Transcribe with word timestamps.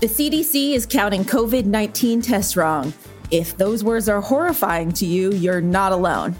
The 0.00 0.06
CDC 0.06 0.74
is 0.74 0.86
counting 0.86 1.24
COVID 1.24 1.64
19 1.64 2.22
tests 2.22 2.56
wrong. 2.56 2.92
If 3.32 3.56
those 3.56 3.82
words 3.82 4.08
are 4.08 4.20
horrifying 4.20 4.92
to 4.92 5.04
you, 5.04 5.32
you're 5.32 5.60
not 5.60 5.90
alone. 5.90 6.36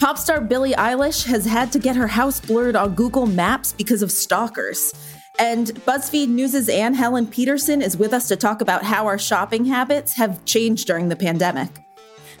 Pop 0.00 0.16
star 0.16 0.40
Billie 0.40 0.72
Eilish 0.72 1.26
has 1.26 1.44
had 1.44 1.70
to 1.72 1.78
get 1.78 1.94
her 1.94 2.06
house 2.06 2.40
blurred 2.40 2.74
on 2.74 2.94
Google 2.94 3.26
Maps 3.26 3.74
because 3.74 4.00
of 4.00 4.10
stalkers. 4.10 4.94
And 5.38 5.66
BuzzFeed 5.84 6.28
News' 6.28 6.70
Anne 6.70 6.94
Helen 6.94 7.26
Petersen 7.26 7.82
is 7.82 7.98
with 7.98 8.14
us 8.14 8.28
to 8.28 8.36
talk 8.36 8.62
about 8.62 8.82
how 8.82 9.04
our 9.06 9.18
shopping 9.18 9.66
habits 9.66 10.16
have 10.16 10.42
changed 10.46 10.86
during 10.86 11.10
the 11.10 11.16
pandemic. 11.16 11.68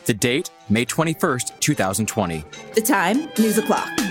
The 0.06 0.14
date, 0.14 0.48
May 0.70 0.86
21st, 0.86 1.60
2020. 1.60 2.44
The 2.74 2.80
time, 2.80 3.28
news 3.38 3.58
o'clock. 3.58 4.05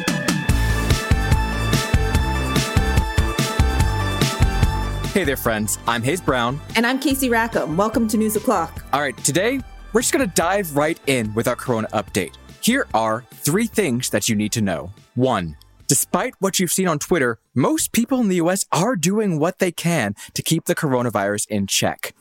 Hey 5.15 5.23
there, 5.23 5.37
friends. 5.37 5.79
I'm 5.87 6.03
Hayes 6.03 6.19
Brown. 6.19 6.59
And 6.75 6.85
I'm 6.85 6.99
Casey 6.99 7.29
Rackham. 7.29 7.77
Welcome 7.77 8.05
to 8.09 8.17
News 8.17 8.35
O'Clock. 8.35 8.83
All 8.91 8.99
right, 8.99 9.15
today 9.23 9.61
we're 9.93 10.01
just 10.01 10.11
going 10.11 10.27
to 10.27 10.35
dive 10.35 10.75
right 10.75 10.99
in 11.07 11.33
with 11.33 11.47
our 11.47 11.55
Corona 11.55 11.87
update. 11.93 12.33
Here 12.59 12.85
are 12.93 13.23
three 13.31 13.65
things 13.65 14.09
that 14.09 14.27
you 14.27 14.35
need 14.35 14.51
to 14.51 14.61
know. 14.61 14.91
One, 15.13 15.55
despite 15.87 16.33
what 16.39 16.59
you've 16.59 16.73
seen 16.73 16.89
on 16.89 16.99
Twitter, 16.99 17.39
most 17.53 17.93
people 17.93 18.19
in 18.19 18.27
the 18.27 18.41
US 18.41 18.65
are 18.73 18.97
doing 18.97 19.39
what 19.39 19.59
they 19.59 19.71
can 19.71 20.15
to 20.33 20.41
keep 20.41 20.65
the 20.65 20.75
coronavirus 20.75 21.47
in 21.47 21.65
check. 21.65 22.13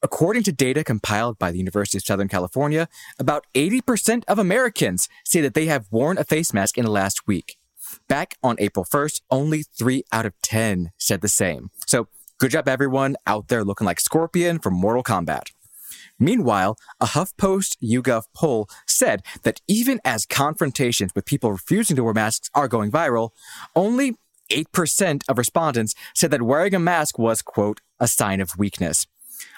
According 0.00 0.44
to 0.44 0.52
data 0.52 0.84
compiled 0.84 1.40
by 1.40 1.50
the 1.50 1.58
University 1.58 1.98
of 1.98 2.04
Southern 2.04 2.28
California, 2.28 2.88
about 3.18 3.46
80% 3.52 4.22
of 4.28 4.38
Americans 4.38 5.08
say 5.24 5.40
that 5.40 5.54
they 5.54 5.66
have 5.66 5.88
worn 5.90 6.18
a 6.18 6.22
face 6.24 6.54
mask 6.54 6.78
in 6.78 6.84
the 6.84 6.90
last 6.92 7.26
week. 7.26 7.56
Back 8.08 8.36
on 8.42 8.56
April 8.58 8.84
1st, 8.84 9.22
only 9.30 9.62
3 9.62 10.04
out 10.12 10.26
of 10.26 10.34
10 10.42 10.92
said 10.98 11.20
the 11.20 11.28
same. 11.28 11.70
So, 11.86 12.08
good 12.42 12.50
job 12.50 12.66
everyone 12.66 13.14
out 13.24 13.46
there 13.46 13.62
looking 13.62 13.84
like 13.84 14.00
Scorpion 14.00 14.58
from 14.58 14.74
Mortal 14.74 15.04
Kombat. 15.04 15.52
Meanwhile, 16.18 16.76
a 17.00 17.06
HuffPost 17.06 17.76
YouGov 17.80 18.24
poll 18.34 18.68
said 18.84 19.22
that 19.44 19.60
even 19.68 20.00
as 20.04 20.26
confrontations 20.26 21.12
with 21.14 21.24
people 21.24 21.52
refusing 21.52 21.94
to 21.94 22.02
wear 22.02 22.12
masks 22.12 22.50
are 22.52 22.66
going 22.66 22.90
viral, 22.90 23.30
only 23.76 24.16
8% 24.50 25.22
of 25.28 25.38
respondents 25.38 25.94
said 26.16 26.32
that 26.32 26.42
wearing 26.42 26.74
a 26.74 26.80
mask 26.80 27.16
was, 27.16 27.42
quote, 27.42 27.80
a 28.00 28.08
sign 28.08 28.40
of 28.40 28.58
weakness. 28.58 29.06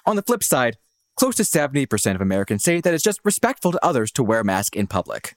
On 0.04 0.16
the 0.16 0.22
flip 0.22 0.42
side, 0.42 0.76
close 1.16 1.36
to 1.36 1.42
70% 1.42 2.14
of 2.14 2.20
Americans 2.20 2.62
say 2.62 2.82
that 2.82 2.92
it's 2.92 3.02
just 3.02 3.20
respectful 3.24 3.72
to 3.72 3.82
others 3.82 4.12
to 4.12 4.22
wear 4.22 4.40
a 4.40 4.44
mask 4.44 4.76
in 4.76 4.86
public. 4.86 5.36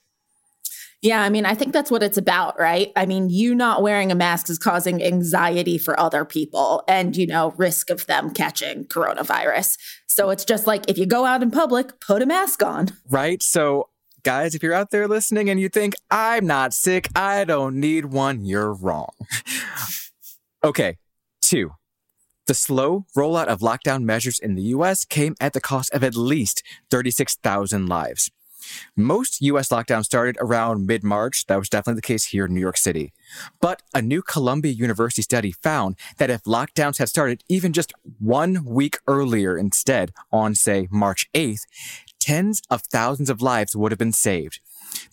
Yeah, 1.02 1.22
I 1.22 1.30
mean, 1.30 1.45
I 1.45 1.53
think 1.53 1.73
that's 1.73 1.92
what 1.92 2.02
it's 2.02 2.17
about, 2.17 2.59
right? 2.59 2.92
I 2.95 3.06
mean, 3.06 3.30
you 3.30 3.53
not 3.53 3.84
wearing 3.84 4.12
a 4.12 4.16
mask 4.16 4.50
is 4.50 4.58
causing 4.58 5.03
anxiety 5.03 5.78
for 5.78 6.00
other 6.00 6.26
people 6.26 6.84
and, 6.88 7.16
you 7.16 7.28
know, 7.28 7.52
risk 7.52 7.92
of 7.92 8.08
them 8.08 8.34
catching 8.34 8.86
coronavirus. 8.86 9.78
So 10.08 10.31
it's 10.31 10.44
just 10.44 10.66
like 10.66 10.90
if 10.90 10.98
you 10.98 11.06
go 11.06 11.25
out 11.25 11.44
in 11.44 11.52
public, 11.52 12.00
put 12.00 12.23
a 12.23 12.25
mask 12.25 12.64
on. 12.64 12.90
Right? 13.08 13.44
So, 13.44 13.90
guys, 14.23 14.56
if 14.56 14.64
you're 14.64 14.73
out 14.73 14.90
there 14.90 15.08
listening 15.08 15.52
and 15.52 15.59
you 15.59 15.70
think, 15.70 15.94
I'm 16.09 16.48
not 16.48 16.73
sick, 16.73 17.09
I 17.16 17.44
don't 17.44 17.80
need 17.80 18.06
one, 18.06 18.44
you're 18.44 18.73
wrong. 18.73 19.14
okay, 20.64 20.98
two. 21.44 21.73
The 22.48 22.56
slow 22.56 23.06
rollout 23.16 23.48
of 23.48 23.59
lockdown 23.59 24.03
measures 24.03 24.40
in 24.40 24.56
the 24.56 24.64
US 24.64 25.06
came 25.06 25.36
at 25.40 25.53
the 25.53 25.62
cost 25.62 25.94
of 25.94 26.03
at 26.03 26.16
least 26.16 26.64
36,000 26.90 27.86
lives. 27.86 28.31
Most 28.96 29.42
US 29.42 29.70
lockdowns 29.70 30.06
started 30.06 30.38
around 30.40 30.86
mid 30.88 31.04
March. 31.04 31.46
That 31.48 31.60
was 31.60 31.70
definitely 31.70 31.98
the 31.98 32.08
case 32.08 32.26
here 32.26 32.46
in 32.46 32.54
New 32.54 32.62
York 32.62 32.78
City. 32.78 33.14
But 33.62 33.82
a 33.94 34.02
new 34.02 34.22
Columbia 34.22 34.72
University 34.72 35.22
study 35.22 35.52
found 35.52 35.96
that 36.18 36.30
if 36.30 36.44
lockdowns 36.44 36.98
had 36.98 37.09
started 37.09 37.44
even 37.50 37.74
just 37.74 37.94
one 38.20 38.66
week 38.66 39.00
earlier 39.08 39.58
instead, 39.58 40.12
on, 40.32 40.56
say, 40.56 40.88
March 40.92 41.30
8th, 41.34 41.66
tens 42.20 42.62
of 42.70 42.82
thousands 42.82 43.30
of 43.30 43.42
lives 43.42 43.76
would 43.76 43.92
have 43.92 44.00
been 44.00 44.12
saved. 44.12 44.59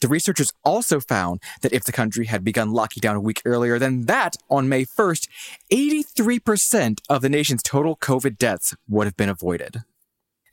The 0.00 0.08
researchers 0.08 0.52
also 0.64 1.00
found 1.00 1.40
that 1.62 1.72
if 1.72 1.84
the 1.84 1.92
country 1.92 2.26
had 2.26 2.44
begun 2.44 2.72
locking 2.72 3.00
down 3.00 3.16
a 3.16 3.20
week 3.20 3.42
earlier 3.44 3.78
than 3.78 4.06
that 4.06 4.36
on 4.50 4.68
May 4.68 4.84
1st, 4.84 5.28
83% 5.72 7.00
of 7.08 7.22
the 7.22 7.28
nation's 7.28 7.62
total 7.62 7.96
COVID 7.96 8.38
deaths 8.38 8.74
would 8.88 9.06
have 9.06 9.16
been 9.16 9.28
avoided. 9.28 9.82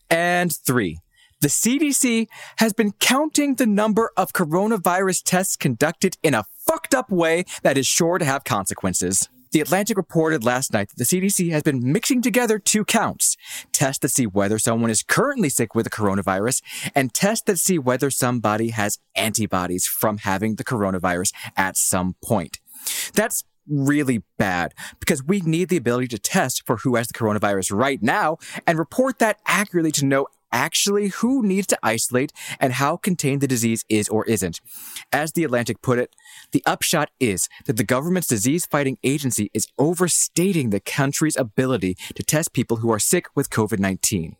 And 0.09 0.53
three, 0.55 0.99
the 1.41 1.47
CDC 1.47 2.27
has 2.57 2.71
been 2.71 2.93
counting 2.93 3.55
the 3.55 3.65
number 3.65 4.11
of 4.15 4.31
coronavirus 4.31 5.23
tests 5.25 5.55
conducted 5.55 6.17
in 6.23 6.35
a 6.35 6.45
fucked 6.55 6.93
up 6.93 7.09
way 7.09 7.45
that 7.63 7.77
is 7.77 7.87
sure 7.87 8.19
to 8.19 8.25
have 8.25 8.43
consequences. 8.43 9.27
The 9.51 9.59
Atlantic 9.59 9.97
reported 9.97 10.45
last 10.45 10.71
night 10.71 10.89
that 10.89 10.97
the 10.97 11.03
CDC 11.03 11.51
has 11.51 11.63
been 11.63 11.91
mixing 11.91 12.21
together 12.21 12.57
two 12.57 12.85
counts 12.85 13.35
tests 13.73 13.99
that 13.99 14.09
see 14.09 14.25
whether 14.25 14.57
someone 14.57 14.89
is 14.89 15.03
currently 15.03 15.49
sick 15.49 15.75
with 15.75 15.83
the 15.83 15.89
coronavirus, 15.89 16.61
and 16.95 17.13
tests 17.13 17.43
that 17.47 17.59
see 17.59 17.77
whether 17.77 18.09
somebody 18.09 18.69
has 18.69 18.99
antibodies 19.15 19.85
from 19.85 20.19
having 20.19 20.55
the 20.55 20.63
coronavirus 20.63 21.33
at 21.57 21.75
some 21.75 22.15
point. 22.23 22.59
That's 23.13 23.43
really 23.67 24.23
bad 24.37 24.73
because 24.99 25.23
we 25.23 25.41
need 25.41 25.69
the 25.69 25.77
ability 25.77 26.07
to 26.09 26.19
test 26.19 26.65
for 26.65 26.77
who 26.77 26.95
has 26.95 27.07
the 27.07 27.13
coronavirus 27.13 27.75
right 27.75 28.01
now 28.01 28.37
and 28.65 28.79
report 28.79 29.19
that 29.19 29.39
accurately 29.45 29.91
to 29.91 30.05
know 30.05 30.27
actually 30.51 31.09
who 31.09 31.43
needs 31.43 31.67
to 31.67 31.79
isolate 31.83 32.31
and 32.59 32.73
how 32.73 32.97
contained 32.97 33.41
the 33.41 33.47
disease 33.47 33.85
is 33.89 34.09
or 34.09 34.25
isn't. 34.25 34.59
As 35.11 35.31
The 35.31 35.43
Atlantic 35.43 35.81
put 35.81 35.99
it, 35.99 36.15
the 36.51 36.63
upshot 36.65 37.09
is 37.19 37.49
that 37.65 37.77
the 37.77 37.83
government's 37.83 38.27
disease 38.27 38.65
fighting 38.65 38.97
agency 39.03 39.49
is 39.53 39.67
overstating 39.77 40.69
the 40.69 40.79
country's 40.79 41.37
ability 41.37 41.95
to 42.15 42.23
test 42.23 42.53
people 42.53 42.77
who 42.77 42.91
are 42.91 42.99
sick 42.99 43.25
with 43.35 43.49
COVID 43.49 43.79
19. 43.79 44.35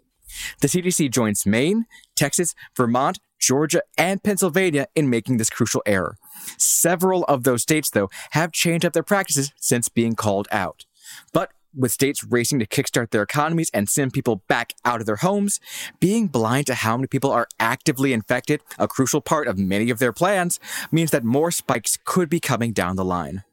The 0.61 0.67
CDC 0.67 1.11
joins 1.11 1.45
Maine, 1.45 1.85
Texas, 2.15 2.55
Vermont, 2.75 3.19
Georgia, 3.39 3.81
and 3.97 4.23
Pennsylvania 4.23 4.87
in 4.95 5.09
making 5.09 5.37
this 5.37 5.49
crucial 5.49 5.81
error. 5.85 6.17
Several 6.57 7.23
of 7.25 7.43
those 7.43 7.63
states, 7.63 7.89
though, 7.89 8.09
have 8.31 8.51
changed 8.51 8.85
up 8.85 8.93
their 8.93 9.03
practices 9.03 9.51
since 9.57 9.89
being 9.89 10.15
called 10.15 10.47
out. 10.51 10.85
But 11.33 11.51
with 11.75 11.91
states 11.91 12.23
racing 12.23 12.59
to 12.59 12.65
kickstart 12.65 13.11
their 13.11 13.21
economies 13.21 13.71
and 13.73 13.89
send 13.89 14.13
people 14.13 14.43
back 14.47 14.73
out 14.85 14.99
of 14.99 15.05
their 15.05 15.17
homes, 15.17 15.59
being 15.99 16.27
blind 16.27 16.67
to 16.67 16.75
how 16.75 16.97
many 16.97 17.07
people 17.07 17.31
are 17.31 17.47
actively 17.59 18.13
infected, 18.13 18.61
a 18.77 18.87
crucial 18.87 19.21
part 19.21 19.47
of 19.47 19.57
many 19.57 19.89
of 19.89 19.99
their 19.99 20.13
plans, 20.13 20.59
means 20.91 21.11
that 21.11 21.23
more 21.23 21.51
spikes 21.51 21.97
could 22.05 22.29
be 22.29 22.39
coming 22.39 22.73
down 22.73 22.95
the 22.95 23.05
line. 23.05 23.43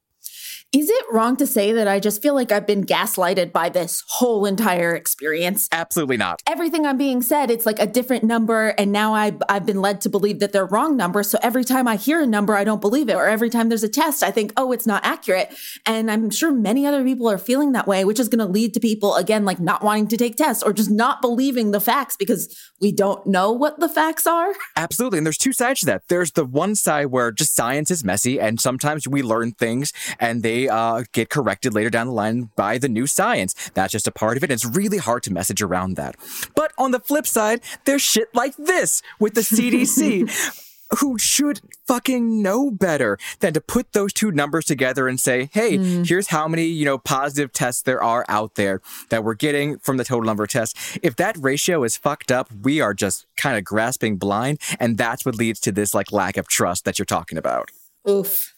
Is 0.70 0.90
it 0.90 1.06
wrong 1.10 1.34
to 1.36 1.46
say 1.46 1.72
that 1.72 1.88
I 1.88 1.98
just 1.98 2.20
feel 2.20 2.34
like 2.34 2.52
I've 2.52 2.66
been 2.66 2.84
gaslighted 2.84 3.52
by 3.52 3.70
this 3.70 4.04
whole 4.06 4.44
entire 4.44 4.94
experience? 4.94 5.66
Absolutely 5.72 6.18
not. 6.18 6.42
Everything 6.46 6.84
I'm 6.84 6.98
being 6.98 7.22
said, 7.22 7.50
it's 7.50 7.64
like 7.64 7.78
a 7.78 7.86
different 7.86 8.22
number. 8.22 8.74
And 8.76 8.92
now 8.92 9.14
I, 9.14 9.34
I've 9.48 9.64
been 9.64 9.80
led 9.80 10.02
to 10.02 10.10
believe 10.10 10.40
that 10.40 10.52
they're 10.52 10.66
wrong 10.66 10.94
numbers. 10.94 11.30
So 11.30 11.38
every 11.42 11.64
time 11.64 11.88
I 11.88 11.96
hear 11.96 12.20
a 12.20 12.26
number, 12.26 12.54
I 12.54 12.64
don't 12.64 12.82
believe 12.82 13.08
it. 13.08 13.14
Or 13.14 13.26
every 13.26 13.48
time 13.48 13.70
there's 13.70 13.82
a 13.82 13.88
test, 13.88 14.22
I 14.22 14.30
think, 14.30 14.52
oh, 14.58 14.70
it's 14.72 14.86
not 14.86 15.06
accurate. 15.06 15.54
And 15.86 16.10
I'm 16.10 16.28
sure 16.28 16.52
many 16.52 16.86
other 16.86 17.02
people 17.02 17.30
are 17.30 17.38
feeling 17.38 17.72
that 17.72 17.86
way, 17.86 18.04
which 18.04 18.20
is 18.20 18.28
going 18.28 18.46
to 18.46 18.52
lead 18.52 18.74
to 18.74 18.80
people, 18.80 19.14
again, 19.14 19.46
like 19.46 19.60
not 19.60 19.82
wanting 19.82 20.08
to 20.08 20.18
take 20.18 20.36
tests 20.36 20.62
or 20.62 20.74
just 20.74 20.90
not 20.90 21.22
believing 21.22 21.70
the 21.70 21.80
facts 21.80 22.14
because 22.14 22.54
we 22.78 22.92
don't 22.92 23.26
know 23.26 23.52
what 23.52 23.80
the 23.80 23.88
facts 23.88 24.26
are. 24.26 24.52
Absolutely. 24.76 25.16
And 25.16 25.26
there's 25.26 25.38
two 25.38 25.54
sides 25.54 25.80
to 25.80 25.86
that. 25.86 26.02
There's 26.08 26.32
the 26.32 26.44
one 26.44 26.74
side 26.74 27.06
where 27.06 27.32
just 27.32 27.56
science 27.56 27.90
is 27.90 28.04
messy 28.04 28.38
and 28.38 28.60
sometimes 28.60 29.08
we 29.08 29.22
learn 29.22 29.52
things 29.52 29.94
and 30.20 30.42
they 30.42 30.57
uh, 30.66 31.04
get 31.12 31.28
corrected 31.28 31.74
later 31.74 31.90
down 31.90 32.06
the 32.06 32.12
line 32.14 32.50
by 32.56 32.78
the 32.78 32.88
new 32.88 33.06
science. 33.06 33.54
That's 33.74 33.92
just 33.92 34.06
a 34.06 34.12
part 34.12 34.38
of 34.38 34.44
it. 34.44 34.50
It's 34.50 34.64
really 34.64 34.98
hard 34.98 35.22
to 35.24 35.32
message 35.32 35.60
around 35.60 35.96
that. 35.96 36.16
But 36.56 36.72
on 36.78 36.90
the 36.90 37.00
flip 37.00 37.26
side, 37.26 37.60
there's 37.84 38.02
shit 38.02 38.34
like 38.34 38.56
this 38.56 39.02
with 39.20 39.34
the 39.34 39.42
CDC. 39.42 40.64
who 41.00 41.18
should 41.18 41.60
fucking 41.86 42.42
know 42.42 42.70
better 42.70 43.18
than 43.40 43.52
to 43.52 43.60
put 43.60 43.92
those 43.92 44.12
two 44.12 44.30
numbers 44.30 44.64
together 44.64 45.06
and 45.06 45.20
say, 45.20 45.50
hey, 45.52 45.76
mm. 45.76 46.06
here's 46.06 46.28
how 46.28 46.48
many, 46.48 46.64
you 46.64 46.84
know, 46.84 46.98
positive 46.98 47.52
tests 47.52 47.82
there 47.82 48.02
are 48.02 48.24
out 48.28 48.54
there 48.54 48.80
that 49.10 49.22
we're 49.22 49.34
getting 49.34 49.78
from 49.78 49.98
the 49.98 50.04
total 50.04 50.24
number 50.24 50.44
of 50.44 50.48
tests. 50.48 50.98
If 51.02 51.16
that 51.16 51.36
ratio 51.38 51.84
is 51.84 51.96
fucked 51.96 52.32
up, 52.32 52.50
we 52.62 52.80
are 52.80 52.94
just 52.94 53.26
kind 53.36 53.58
of 53.58 53.64
grasping 53.64 54.16
blind. 54.16 54.60
And 54.80 54.96
that's 54.96 55.26
what 55.26 55.34
leads 55.34 55.60
to 55.60 55.72
this 55.72 55.94
like 55.94 56.10
lack 56.10 56.36
of 56.36 56.48
trust 56.48 56.84
that 56.84 56.98
you're 56.98 57.06
talking 57.06 57.36
about. 57.36 57.70
Oof. 58.08 58.54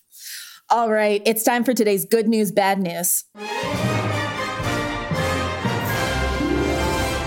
All 0.73 0.89
right, 0.89 1.21
it's 1.27 1.43
time 1.43 1.65
for 1.65 1.75
today's 1.75 2.05
good 2.05 2.29
news, 2.29 2.53
bad 2.53 2.79
news. 2.79 3.25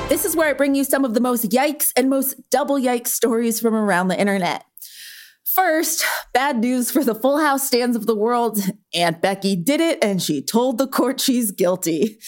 This 0.08 0.24
is 0.24 0.34
where 0.34 0.48
I 0.48 0.54
bring 0.54 0.76
you 0.76 0.86
some 0.86 1.04
of 1.04 1.14
the 1.14 1.20
most 1.20 1.50
yikes 1.50 1.92
and 1.98 2.10
most 2.10 2.36
double 2.50 2.78
yikes 2.78 3.08
stories 3.08 3.60
from 3.60 3.76
around 3.76 4.08
the 4.08 4.18
internet. 4.18 4.64
First, 5.44 6.06
bad 6.34 6.60
news 6.60 6.90
for 6.90 7.04
the 7.04 7.14
Full 7.14 7.38
House 7.38 7.68
stands 7.68 7.98
of 7.98 8.06
the 8.06 8.16
world. 8.16 8.60
Aunt 8.94 9.22
Becky 9.22 9.58
did 9.58 9.82
it 9.82 10.02
and 10.02 10.22
she 10.22 10.42
told 10.42 10.78
the 10.78 10.88
court 10.88 11.20
she's 11.20 11.52
guilty. 11.52 12.20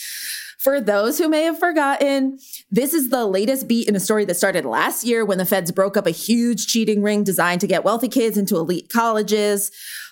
For 0.59 0.81
those 0.81 1.17
who 1.17 1.29
may 1.29 1.43
have 1.43 1.59
forgotten, 1.59 2.39
this 2.71 2.93
is 2.93 3.09
the 3.09 3.25
latest 3.25 3.67
beat 3.67 3.87
in 3.87 3.95
a 3.95 3.99
story 3.99 4.25
that 4.25 4.35
started 4.35 4.65
last 4.65 5.05
year 5.05 5.23
when 5.23 5.37
the 5.37 5.45
feds 5.45 5.71
broke 5.71 5.95
up 5.95 6.07
a 6.07 6.11
huge 6.11 6.67
cheating 6.67 7.03
ring 7.03 7.23
designed 7.23 7.61
to 7.61 7.67
get 7.67 7.85
wealthy 7.85 8.09
kids 8.09 8.37
into 8.37 8.57
elite 8.57 8.89
colleges. 8.89 9.71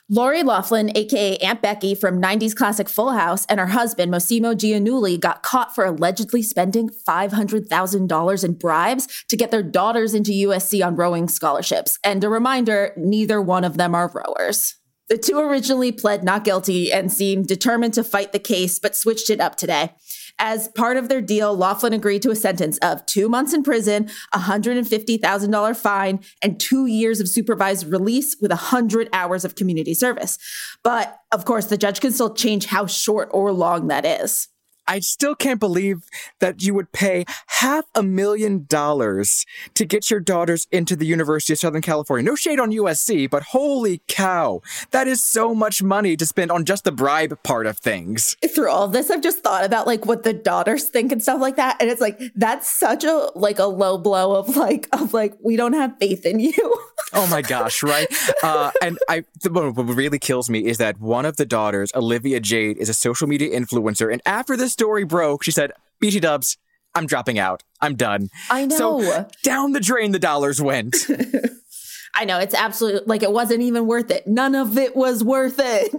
Lori 0.10 0.44
Loughlin, 0.44 0.92
aka 0.98 1.38
Aunt 1.38 1.62
Becky 1.62 1.96
from 1.96 2.22
90s 2.22 2.54
classic 2.54 2.90
Full 2.90 3.14
House, 3.14 3.46
and 3.46 3.58
her 3.58 3.68
husband, 3.68 4.12
Mossimo 4.12 4.54
Giannulli, 4.54 5.18
got 5.18 5.44
caught 5.44 5.74
for 5.74 5.86
allegedly 5.86 6.42
spending 6.42 6.90
$500,000 6.90 8.44
in 8.44 8.54
bribes 8.54 9.24
to 9.30 9.38
get 9.38 9.50
their 9.50 9.64
daughters 9.64 10.14
into 10.14 10.32
USC 10.32 10.86
on 10.86 10.98
rowing 10.98 11.30
scholarships. 11.30 11.98
And 12.04 12.22
a 12.22 12.30
reminder 12.30 12.92
neither 12.98 13.42
one 13.42 13.64
of 13.64 13.78
them 13.78 13.96
are 13.96 14.12
rowers. 14.14 14.76
The 15.08 15.18
two 15.18 15.40
originally 15.40 15.94
pled 15.94 16.24
not 16.24 16.44
guilty 16.44 16.92
and 16.92 17.12
seemed 17.12 17.48
determined 17.48 17.94
to 17.94 18.04
fight 18.04 18.34
the 18.34 18.40
case, 18.40 18.80
but 18.80 18.98
switched 18.98 19.30
it 19.30 19.40
up 19.40 19.56
today. 19.56 19.94
As 20.40 20.68
part 20.70 20.98
of 20.98 21.10
their 21.10 21.22
deal, 21.22 21.56
Loughlin 21.56 21.94
agreed 21.94 22.22
to 22.24 22.32
a 22.32 22.36
sentence 22.36 22.78
of 22.80 23.06
two 23.06 23.30
months 23.30 23.54
in 23.54 23.64
prison, 23.64 24.10
a 24.34 24.40
$150,000 24.40 25.78
fine, 25.78 26.20
and 26.42 26.60
two 26.60 26.86
years 26.86 27.20
of 27.20 27.30
supervised 27.30 27.86
release 27.88 28.36
with 28.42 28.52
100 28.52 29.10
hours 29.14 29.46
of 29.46 29.56
community 29.56 29.94
service. 29.94 30.38
But 30.84 31.18
of 31.32 31.46
course, 31.46 31.68
the 31.68 31.78
judge 31.78 32.02
can 32.02 32.12
still 32.12 32.34
change 32.34 32.66
how 32.66 32.88
short 32.88 33.30
or 33.32 33.52
long 33.52 33.88
that 33.88 34.06
is. 34.06 34.50
I 34.88 35.00
still 35.00 35.36
can't 35.36 35.60
believe 35.60 36.04
that 36.40 36.62
you 36.62 36.74
would 36.74 36.92
pay 36.92 37.26
half 37.48 37.86
a 37.96 38.04
million 38.04 38.66
dollars 38.68 39.46
to 39.76 39.86
get 39.86 40.10
your 40.12 40.20
daughters 40.20 40.68
into 40.72 40.96
the 40.96 41.06
University 41.06 41.54
of 41.54 41.60
Southern 41.60 41.82
California. 41.82 42.24
No 42.24 42.36
shade 42.36 42.60
on 42.60 42.72
USC, 42.72 43.30
but 43.30 43.44
holy 43.44 44.02
cow, 44.08 44.62
that 44.92 45.08
is 45.08 45.24
so 45.24 45.56
much 45.56 45.82
money 45.82 46.18
to 46.18 46.26
spend 46.26 46.52
on 46.52 46.66
just 46.66 46.84
the 46.84 46.92
bribe 46.92 47.42
part 47.44 47.66
of 47.66 47.78
things. 47.78 48.36
Through 48.54 48.70
all 48.70 48.88
this, 48.88 49.10
I've 49.10 49.22
just 49.22 49.44
thought 49.44 49.64
about 49.64 49.88
like 49.88 50.06
what 50.06 50.24
the 50.24 50.34
daughters 50.34 50.86
think 50.90 51.12
and 51.12 51.22
stuff 51.22 51.40
like 51.40 51.56
that, 51.56 51.78
and 51.80 51.90
it's 51.90 52.02
like 52.02 52.20
that's 52.36 52.70
such 52.70 53.04
a 53.04 53.30
like 53.36 53.60
a 53.60 53.66
low 53.66 53.98
blow 53.98 54.36
of 54.36 54.56
like 54.56 54.88
of 54.92 55.14
like 55.14 55.34
we 55.42 55.56
don't 55.56 55.74
have 55.74 55.98
faith 56.00 56.26
in 56.26 56.40
you. 56.40 56.54
oh 57.14 57.28
my 57.28 57.42
gosh, 57.42 57.84
right? 57.84 58.08
Uh, 58.42 58.72
and 58.82 58.98
I, 59.08 59.24
the, 59.42 59.52
what 59.52 59.84
really 59.84 60.20
kills 60.20 60.50
me 60.50 60.66
is 60.66 60.78
that 60.78 61.00
one 61.00 61.26
of 61.26 61.38
the 61.38 61.46
daughters, 61.46 61.92
Olivia 61.96 62.40
Jade, 62.40 62.78
is 62.78 62.90
a 62.90 62.94
social 62.94 63.28
media 63.28 63.58
influencer, 63.58 64.12
and 64.12 64.22
after 64.26 64.58
this 64.58 64.74
story 64.74 65.04
broke, 65.04 65.44
she 65.44 65.52
said, 65.52 65.72
BT 66.00 66.20
dubs, 66.20 66.58
I'm 66.96 67.08
dropping 67.08 67.40
out. 67.40 67.64
I'm 67.82 67.96
done. 67.96 68.30
I 68.50 68.66
know. 68.66 68.78
So 68.78 69.28
down 69.44 69.72
the 69.72 69.80
drain 69.80 70.12
the 70.12 70.20
dollars 70.20 70.62
went. 70.62 70.96
I 72.16 72.26
know. 72.26 72.38
It's 72.40 72.54
absolutely 72.54 73.02
like 73.08 73.24
it 73.24 73.32
wasn't 73.32 73.62
even 73.62 73.88
worth 73.88 74.12
it. 74.12 74.28
None 74.28 74.54
of 74.54 74.78
it 74.78 74.96
was 74.96 75.24
worth 75.24 75.56
it. 75.58 75.92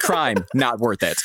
Crime, 0.00 0.44
not 0.52 0.78
worth 0.78 1.02
it. 1.02 1.18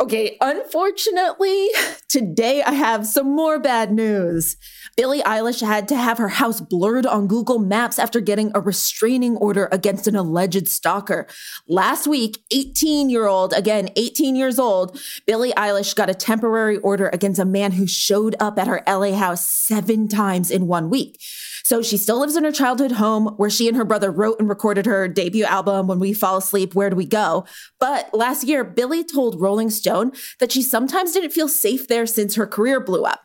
Okay, 0.00 0.36
unfortunately, 0.40 1.68
today 2.08 2.62
I 2.62 2.70
have 2.70 3.04
some 3.04 3.34
more 3.34 3.58
bad 3.58 3.90
news. 3.90 4.56
Billie 4.96 5.22
Eilish 5.22 5.60
had 5.60 5.88
to 5.88 5.96
have 5.96 6.18
her 6.18 6.28
house 6.28 6.60
blurred 6.60 7.04
on 7.04 7.26
Google 7.26 7.58
Maps 7.58 7.98
after 7.98 8.20
getting 8.20 8.52
a 8.54 8.60
restraining 8.60 9.36
order 9.38 9.68
against 9.72 10.06
an 10.06 10.14
alleged 10.14 10.68
stalker. 10.68 11.26
Last 11.66 12.06
week, 12.06 12.44
18 12.52 13.10
year 13.10 13.26
old, 13.26 13.52
again, 13.52 13.90
18 13.96 14.36
years 14.36 14.60
old, 14.60 15.00
Billie 15.26 15.52
Eilish 15.54 15.96
got 15.96 16.08
a 16.08 16.14
temporary 16.14 16.78
order 16.78 17.08
against 17.08 17.40
a 17.40 17.44
man 17.44 17.72
who 17.72 17.88
showed 17.88 18.36
up 18.38 18.56
at 18.56 18.68
her 18.68 18.84
LA 18.86 19.14
house 19.14 19.44
seven 19.44 20.06
times 20.06 20.52
in 20.52 20.68
one 20.68 20.90
week. 20.90 21.20
So 21.68 21.82
she 21.82 21.98
still 21.98 22.20
lives 22.20 22.34
in 22.34 22.44
her 22.44 22.50
childhood 22.50 22.92
home 22.92 23.26
where 23.36 23.50
she 23.50 23.68
and 23.68 23.76
her 23.76 23.84
brother 23.84 24.10
wrote 24.10 24.40
and 24.40 24.48
recorded 24.48 24.86
her 24.86 25.06
debut 25.06 25.44
album, 25.44 25.86
When 25.86 25.98
We 25.98 26.14
Fall 26.14 26.38
Asleep, 26.38 26.74
Where 26.74 26.88
Do 26.88 26.96
We 26.96 27.04
Go? 27.04 27.44
But 27.78 28.08
last 28.14 28.44
year, 28.44 28.64
Billie 28.64 29.04
told 29.04 29.38
Rolling 29.38 29.68
Stone 29.68 30.12
that 30.40 30.50
she 30.50 30.62
sometimes 30.62 31.12
didn't 31.12 31.32
feel 31.32 31.46
safe 31.46 31.86
there 31.86 32.06
since 32.06 32.36
her 32.36 32.46
career 32.46 32.80
blew 32.80 33.02
up. 33.02 33.20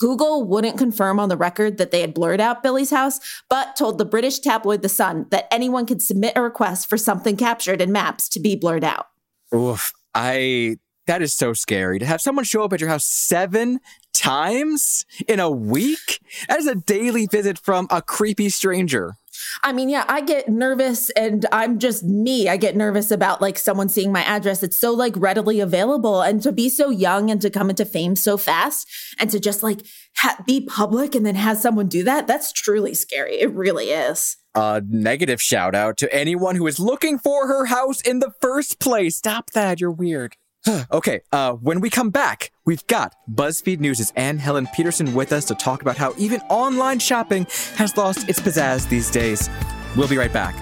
Google 0.00 0.48
wouldn't 0.48 0.78
confirm 0.78 1.20
on 1.20 1.28
the 1.28 1.36
record 1.36 1.76
that 1.76 1.90
they 1.90 2.00
had 2.00 2.14
blurred 2.14 2.40
out 2.40 2.62
Billie's 2.62 2.88
house, 2.88 3.20
but 3.50 3.76
told 3.76 3.98
the 3.98 4.06
British 4.06 4.38
tabloid 4.38 4.80
The 4.80 4.88
Sun 4.88 5.26
that 5.30 5.46
anyone 5.52 5.84
could 5.84 6.00
submit 6.00 6.32
a 6.36 6.40
request 6.40 6.88
for 6.88 6.96
something 6.96 7.36
captured 7.36 7.82
in 7.82 7.92
maps 7.92 8.30
to 8.30 8.40
be 8.40 8.56
blurred 8.56 8.82
out. 8.82 9.08
Oof. 9.54 9.92
I 10.14 10.78
that 11.06 11.22
is 11.22 11.34
so 11.34 11.52
scary 11.52 11.98
to 11.98 12.06
have 12.06 12.20
someone 12.20 12.44
show 12.44 12.64
up 12.64 12.72
at 12.72 12.80
your 12.80 12.88
house 12.88 13.04
seven 13.04 13.80
times 14.12 15.04
in 15.28 15.40
a 15.40 15.50
week. 15.50 16.20
That 16.48 16.58
is 16.58 16.66
a 16.66 16.74
daily 16.74 17.26
visit 17.26 17.58
from 17.58 17.86
a 17.90 18.00
creepy 18.00 18.48
stranger. 18.48 19.14
I 19.62 19.72
mean, 19.72 19.88
yeah, 19.88 20.04
I 20.08 20.20
get 20.20 20.48
nervous 20.48 21.10
and 21.10 21.44
I'm 21.52 21.78
just 21.78 22.04
me. 22.04 22.48
I 22.48 22.56
get 22.56 22.76
nervous 22.76 23.10
about 23.10 23.40
like 23.40 23.58
someone 23.58 23.88
seeing 23.88 24.12
my 24.12 24.22
address. 24.22 24.62
It's 24.62 24.78
so 24.78 24.92
like 24.92 25.14
readily 25.16 25.60
available 25.60 26.22
and 26.22 26.42
to 26.42 26.52
be 26.52 26.68
so 26.68 26.90
young 26.90 27.30
and 27.30 27.40
to 27.42 27.50
come 27.50 27.70
into 27.70 27.84
fame 27.84 28.16
so 28.16 28.36
fast 28.36 28.88
and 29.18 29.30
to 29.30 29.40
just 29.40 29.62
like 29.62 29.80
ha- 30.16 30.42
be 30.46 30.64
public 30.64 31.14
and 31.14 31.26
then 31.26 31.34
have 31.34 31.58
someone 31.58 31.88
do 31.88 32.04
that. 32.04 32.26
That's 32.26 32.52
truly 32.52 32.94
scary. 32.94 33.40
It 33.40 33.52
really 33.52 33.86
is. 33.86 34.36
A 34.54 34.82
negative 34.88 35.42
shout 35.42 35.74
out 35.74 35.96
to 35.98 36.14
anyone 36.14 36.54
who 36.56 36.66
is 36.66 36.78
looking 36.78 37.18
for 37.18 37.48
her 37.48 37.66
house 37.66 38.00
in 38.00 38.20
the 38.20 38.32
first 38.40 38.78
place. 38.78 39.16
Stop 39.16 39.50
that. 39.50 39.80
You're 39.80 39.90
weird. 39.90 40.36
okay, 40.92 41.20
uh, 41.32 41.52
when 41.52 41.80
we 41.80 41.90
come 41.90 42.10
back, 42.10 42.50
we've 42.64 42.86
got 42.86 43.14
BuzzFeed 43.30 43.80
News' 43.80 44.12
Anne 44.16 44.38
Helen 44.38 44.66
Petersen 44.74 45.14
with 45.14 45.32
us 45.32 45.44
to 45.46 45.54
talk 45.54 45.82
about 45.82 45.96
how 45.96 46.14
even 46.16 46.40
online 46.42 46.98
shopping 46.98 47.46
has 47.76 47.96
lost 47.96 48.28
its 48.28 48.40
pizzazz 48.40 48.88
these 48.88 49.10
days. 49.10 49.50
We'll 49.96 50.08
be 50.08 50.16
right 50.16 50.32
back. 50.32 50.54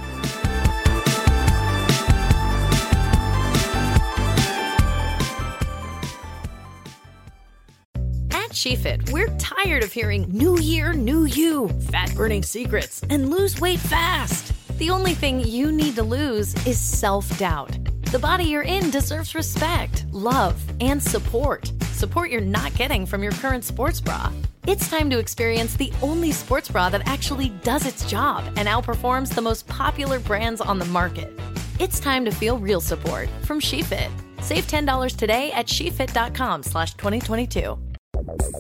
At 8.31 8.51
SheFit, 8.51 9.13
we're 9.13 9.29
tired 9.39 9.85
of 9.85 9.93
hearing 9.93 10.29
new 10.29 10.59
year, 10.59 10.93
new 10.93 11.25
you, 11.25 11.69
fat 11.91 12.13
burning 12.17 12.43
secrets, 12.43 13.03
and 13.09 13.31
lose 13.31 13.61
weight 13.61 13.79
fast. 13.79 14.53
The 14.79 14.91
only 14.91 15.15
thing 15.15 15.41
you 15.41 15.71
need 15.71 15.95
to 15.95 16.03
lose 16.03 16.55
is 16.67 16.79
self 16.79 17.39
doubt. 17.39 17.71
The 18.13 18.19
body 18.19 18.45
you're 18.45 18.61
in 18.61 18.91
deserves 18.91 19.35
respect, 19.35 20.05
love, 20.13 20.63
and 20.83 21.03
support. 21.03 21.73
Support 21.93 22.29
you're 22.31 22.43
not 22.43 22.75
getting 22.75 23.07
from 23.07 23.23
your 23.23 23.33
current 23.33 23.65
sports 23.65 24.03
bra. 24.03 24.31
It's 24.67 24.87
time 24.91 25.09
to 25.09 25.19
experience 25.19 25.79
the 25.79 25.91
only 26.03 26.31
sports 26.31 26.69
bra 26.69 26.91
that 26.91 27.09
actually 27.09 27.49
does 27.65 27.87
its 27.87 28.05
job 28.05 28.45
and 28.57 28.69
outperforms 28.69 29.35
the 29.35 29.41
most 29.41 29.67
popular 29.67 30.19
brands 30.19 30.61
on 30.61 30.79
the 30.79 30.85
market. 30.85 31.33
It's 31.81 31.99
time 31.99 32.27
to 32.27 32.31
feel 32.31 32.59
real 32.59 32.83
support 32.83 33.31
from 33.45 33.61
SheFit. 33.61 34.11
Save 34.43 34.67
$10 34.67 35.17
today 35.17 35.51
at 35.53 35.67
shefit.com 35.67 36.65
slash 36.65 36.93
2022. 36.93 37.79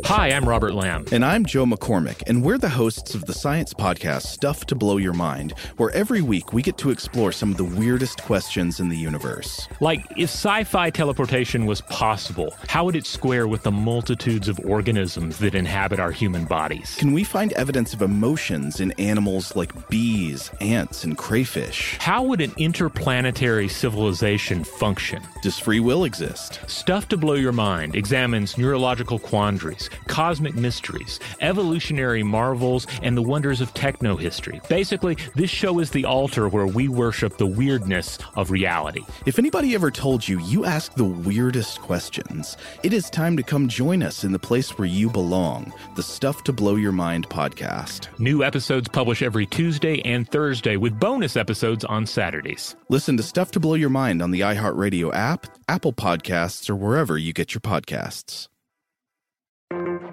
Hi, 0.04 0.28
I'm 0.28 0.46
Robert 0.46 0.74
Lamb. 0.74 1.06
And 1.12 1.24
I'm 1.24 1.46
Joe 1.46 1.64
McCormick, 1.64 2.22
and 2.26 2.42
we're 2.42 2.58
the 2.58 2.68
hosts 2.68 3.14
of 3.14 3.24
the 3.24 3.32
science 3.32 3.72
podcast 3.72 4.22
Stuff 4.22 4.66
to 4.66 4.74
Blow 4.74 4.98
Your 4.98 5.12
Mind, 5.12 5.52
where 5.76 5.90
every 5.92 6.20
week 6.20 6.52
we 6.52 6.60
get 6.60 6.76
to 6.78 6.90
explore 6.90 7.32
some 7.32 7.52
of 7.52 7.56
the 7.56 7.64
weirdest 7.64 8.22
questions 8.22 8.80
in 8.80 8.88
the 8.88 8.96
universe. 8.96 9.68
Like, 9.80 10.04
if 10.16 10.28
sci 10.28 10.64
fi 10.64 10.90
teleportation 10.90 11.64
was 11.64 11.80
possible, 11.82 12.54
how 12.68 12.84
would 12.84 12.96
it 12.96 13.06
square 13.06 13.48
with 13.48 13.62
the 13.62 13.70
multitudes 13.70 14.48
of 14.48 14.60
organisms 14.60 15.38
that 15.38 15.54
inhabit 15.54 16.00
our 16.00 16.12
human 16.12 16.44
bodies? 16.44 16.96
Can 16.98 17.12
we 17.12 17.24
find 17.24 17.52
evidence 17.54 17.94
of 17.94 18.02
emotions 18.02 18.80
in 18.80 18.92
animals 18.92 19.56
like 19.56 19.88
bees, 19.88 20.50
ants, 20.60 21.04
and 21.04 21.16
crayfish? 21.16 21.96
How 21.98 22.22
would 22.24 22.40
an 22.40 22.52
interplanetary 22.58 23.68
civilization 23.68 24.64
function? 24.64 25.22
Does 25.42 25.58
free 25.58 25.80
will 25.80 26.04
exist? 26.04 26.60
Stuff 26.66 27.08
to 27.08 27.16
Blow 27.16 27.34
Your 27.34 27.52
Mind 27.52 27.94
examines 27.96 28.58
neurological 28.58 29.18
quandaries 29.18 29.61
cosmic 30.06 30.54
mysteries, 30.54 31.20
evolutionary 31.40 32.22
marvels, 32.22 32.86
and 33.02 33.16
the 33.16 33.22
wonders 33.22 33.60
of 33.60 33.72
techno 33.74 34.16
history. 34.16 34.60
Basically, 34.68 35.16
this 35.34 35.50
show 35.50 35.78
is 35.78 35.90
the 35.90 36.04
altar 36.04 36.48
where 36.48 36.66
we 36.66 36.88
worship 36.88 37.36
the 37.36 37.46
weirdness 37.46 38.18
of 38.34 38.50
reality. 38.50 39.02
If 39.26 39.38
anybody 39.38 39.74
ever 39.74 39.90
told 39.90 40.26
you 40.26 40.40
you 40.40 40.64
ask 40.64 40.94
the 40.94 41.04
weirdest 41.04 41.80
questions, 41.80 42.56
it 42.82 42.92
is 42.92 43.10
time 43.10 43.36
to 43.36 43.42
come 43.42 43.68
join 43.68 44.02
us 44.02 44.24
in 44.24 44.32
the 44.32 44.38
place 44.38 44.76
where 44.78 44.88
you 44.88 45.10
belong 45.10 45.72
the 45.96 46.02
Stuff 46.02 46.44
to 46.44 46.52
Blow 46.52 46.76
Your 46.76 46.92
Mind 46.92 47.28
podcast. 47.28 48.08
New 48.18 48.42
episodes 48.42 48.88
publish 48.88 49.22
every 49.22 49.46
Tuesday 49.46 50.00
and 50.02 50.28
Thursday 50.28 50.76
with 50.76 50.98
bonus 50.98 51.36
episodes 51.36 51.84
on 51.84 52.06
Saturdays. 52.06 52.76
Listen 52.88 53.16
to 53.16 53.22
Stuff 53.22 53.50
to 53.52 53.60
Blow 53.60 53.74
Your 53.74 53.90
Mind 53.90 54.22
on 54.22 54.30
the 54.30 54.40
iHeartRadio 54.40 55.14
app, 55.14 55.46
Apple 55.68 55.92
Podcasts, 55.92 56.68
or 56.68 56.76
wherever 56.76 57.16
you 57.18 57.32
get 57.32 57.54
your 57.54 57.60
podcasts. 57.60 58.48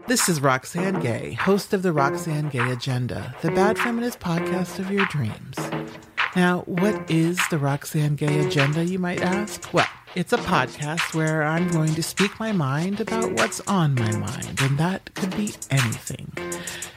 This 0.08 0.30
is 0.30 0.40
Roxane 0.40 1.02
Gay, 1.02 1.34
host 1.34 1.74
of 1.74 1.82
the 1.82 1.92
Roxane 1.92 2.50
Gay 2.50 2.72
Agenda, 2.72 3.36
the 3.42 3.52
bad 3.52 3.78
feminist 3.78 4.20
podcast 4.20 4.80
of 4.80 4.90
your 4.90 5.06
dreams. 5.08 5.58
Now, 6.36 6.62
what 6.62 7.12
is 7.12 7.40
the 7.50 7.58
Roxane 7.58 8.16
Gay 8.16 8.46
Agenda, 8.46 8.86
you 8.86 9.00
might 9.00 9.22
ask? 9.22 9.74
Well, 9.74 9.88
it's 10.16 10.32
a 10.32 10.38
podcast 10.38 11.14
where 11.14 11.44
I'm 11.44 11.70
going 11.72 11.94
to 11.96 12.04
speak 12.04 12.40
my 12.40 12.52
mind 12.52 13.02
about 13.02 13.34
what's 13.34 13.60
on 13.62 13.96
my 13.96 14.12
mind, 14.16 14.60
and 14.62 14.78
that 14.78 15.14
could 15.16 15.36
be 15.36 15.54
anything. 15.70 16.32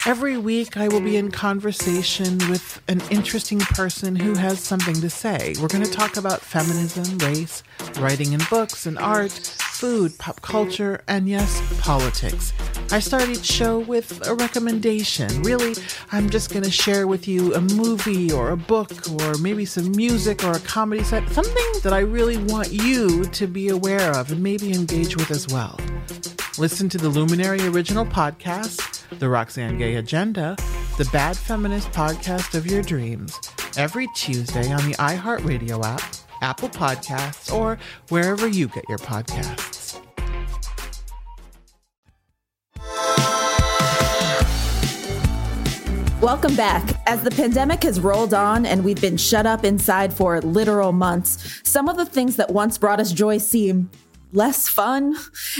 Every 0.06 0.36
week, 0.36 0.76
I 0.76 0.88
will 0.88 1.00
be 1.00 1.16
in 1.16 1.30
conversation 1.30 2.38
with 2.48 2.80
an 2.88 3.02
interesting 3.10 3.58
person 3.58 4.14
who 4.16 4.34
has 4.36 4.60
something 4.60 4.94
to 4.94 5.10
say. 5.10 5.54
We're 5.60 5.68
going 5.68 5.84
to 5.84 5.90
talk 5.90 6.16
about 6.16 6.40
feminism, 6.40 7.18
race, 7.18 7.62
writing 7.98 8.32
in 8.32 8.40
books 8.48 8.86
and 8.86 8.98
art, 8.98 9.32
food, 9.82 10.16
pop 10.16 10.40
culture, 10.42 11.02
and 11.08 11.28
yes, 11.28 11.60
politics. 11.80 12.52
I 12.92 13.00
start 13.00 13.28
each 13.28 13.44
show 13.44 13.80
with 13.80 14.24
a 14.28 14.34
recommendation. 14.36 15.42
Really, 15.42 15.74
I'm 16.12 16.30
just 16.30 16.50
going 16.50 16.62
to 16.62 16.70
share 16.70 17.08
with 17.08 17.26
you 17.26 17.52
a 17.54 17.60
movie 17.60 18.30
or 18.30 18.50
a 18.50 18.56
book 18.56 18.92
or 19.10 19.36
maybe 19.38 19.64
some 19.64 19.90
music 19.90 20.44
or 20.44 20.52
a 20.52 20.60
comedy 20.60 21.02
set, 21.02 21.28
something 21.30 21.72
that 21.82 21.92
I 21.92 21.98
really 21.98 22.36
want 22.36 22.70
you 22.70 23.24
to 23.24 23.46
be 23.48 23.70
aware 23.70 24.12
of 24.12 24.30
and 24.30 24.40
maybe 24.40 24.72
engage 24.72 25.16
with 25.16 25.32
as 25.32 25.48
well. 25.48 25.76
Listen 26.58 26.88
to 26.88 26.98
the 26.98 27.08
Luminary 27.08 27.66
Original 27.66 28.06
Podcast, 28.06 29.02
The 29.18 29.28
Roxane 29.28 29.78
Gay 29.78 29.96
Agenda, 29.96 30.54
the 30.96 31.08
Bad 31.12 31.36
Feminist 31.36 31.90
Podcast 31.90 32.54
of 32.54 32.68
Your 32.68 32.82
Dreams, 32.82 33.36
every 33.76 34.06
Tuesday 34.14 34.70
on 34.70 34.88
the 34.88 34.94
iHeartRadio 34.98 35.84
app, 35.84 36.02
Apple 36.42 36.68
Podcasts, 36.68 37.54
or 37.54 37.78
wherever 38.10 38.46
you 38.46 38.68
get 38.68 38.84
your 38.88 38.98
podcasts. 38.98 39.71
Welcome 46.22 46.54
back. 46.54 46.88
As 47.08 47.24
the 47.24 47.32
pandemic 47.32 47.82
has 47.82 47.98
rolled 47.98 48.32
on 48.32 48.64
and 48.64 48.84
we've 48.84 49.00
been 49.00 49.16
shut 49.16 49.44
up 49.44 49.64
inside 49.64 50.14
for 50.14 50.40
literal 50.40 50.92
months, 50.92 51.60
some 51.68 51.88
of 51.88 51.96
the 51.96 52.06
things 52.06 52.36
that 52.36 52.52
once 52.52 52.78
brought 52.78 53.00
us 53.00 53.10
joy 53.10 53.38
seem 53.38 53.90
less 54.30 54.68
fun. 54.68 55.16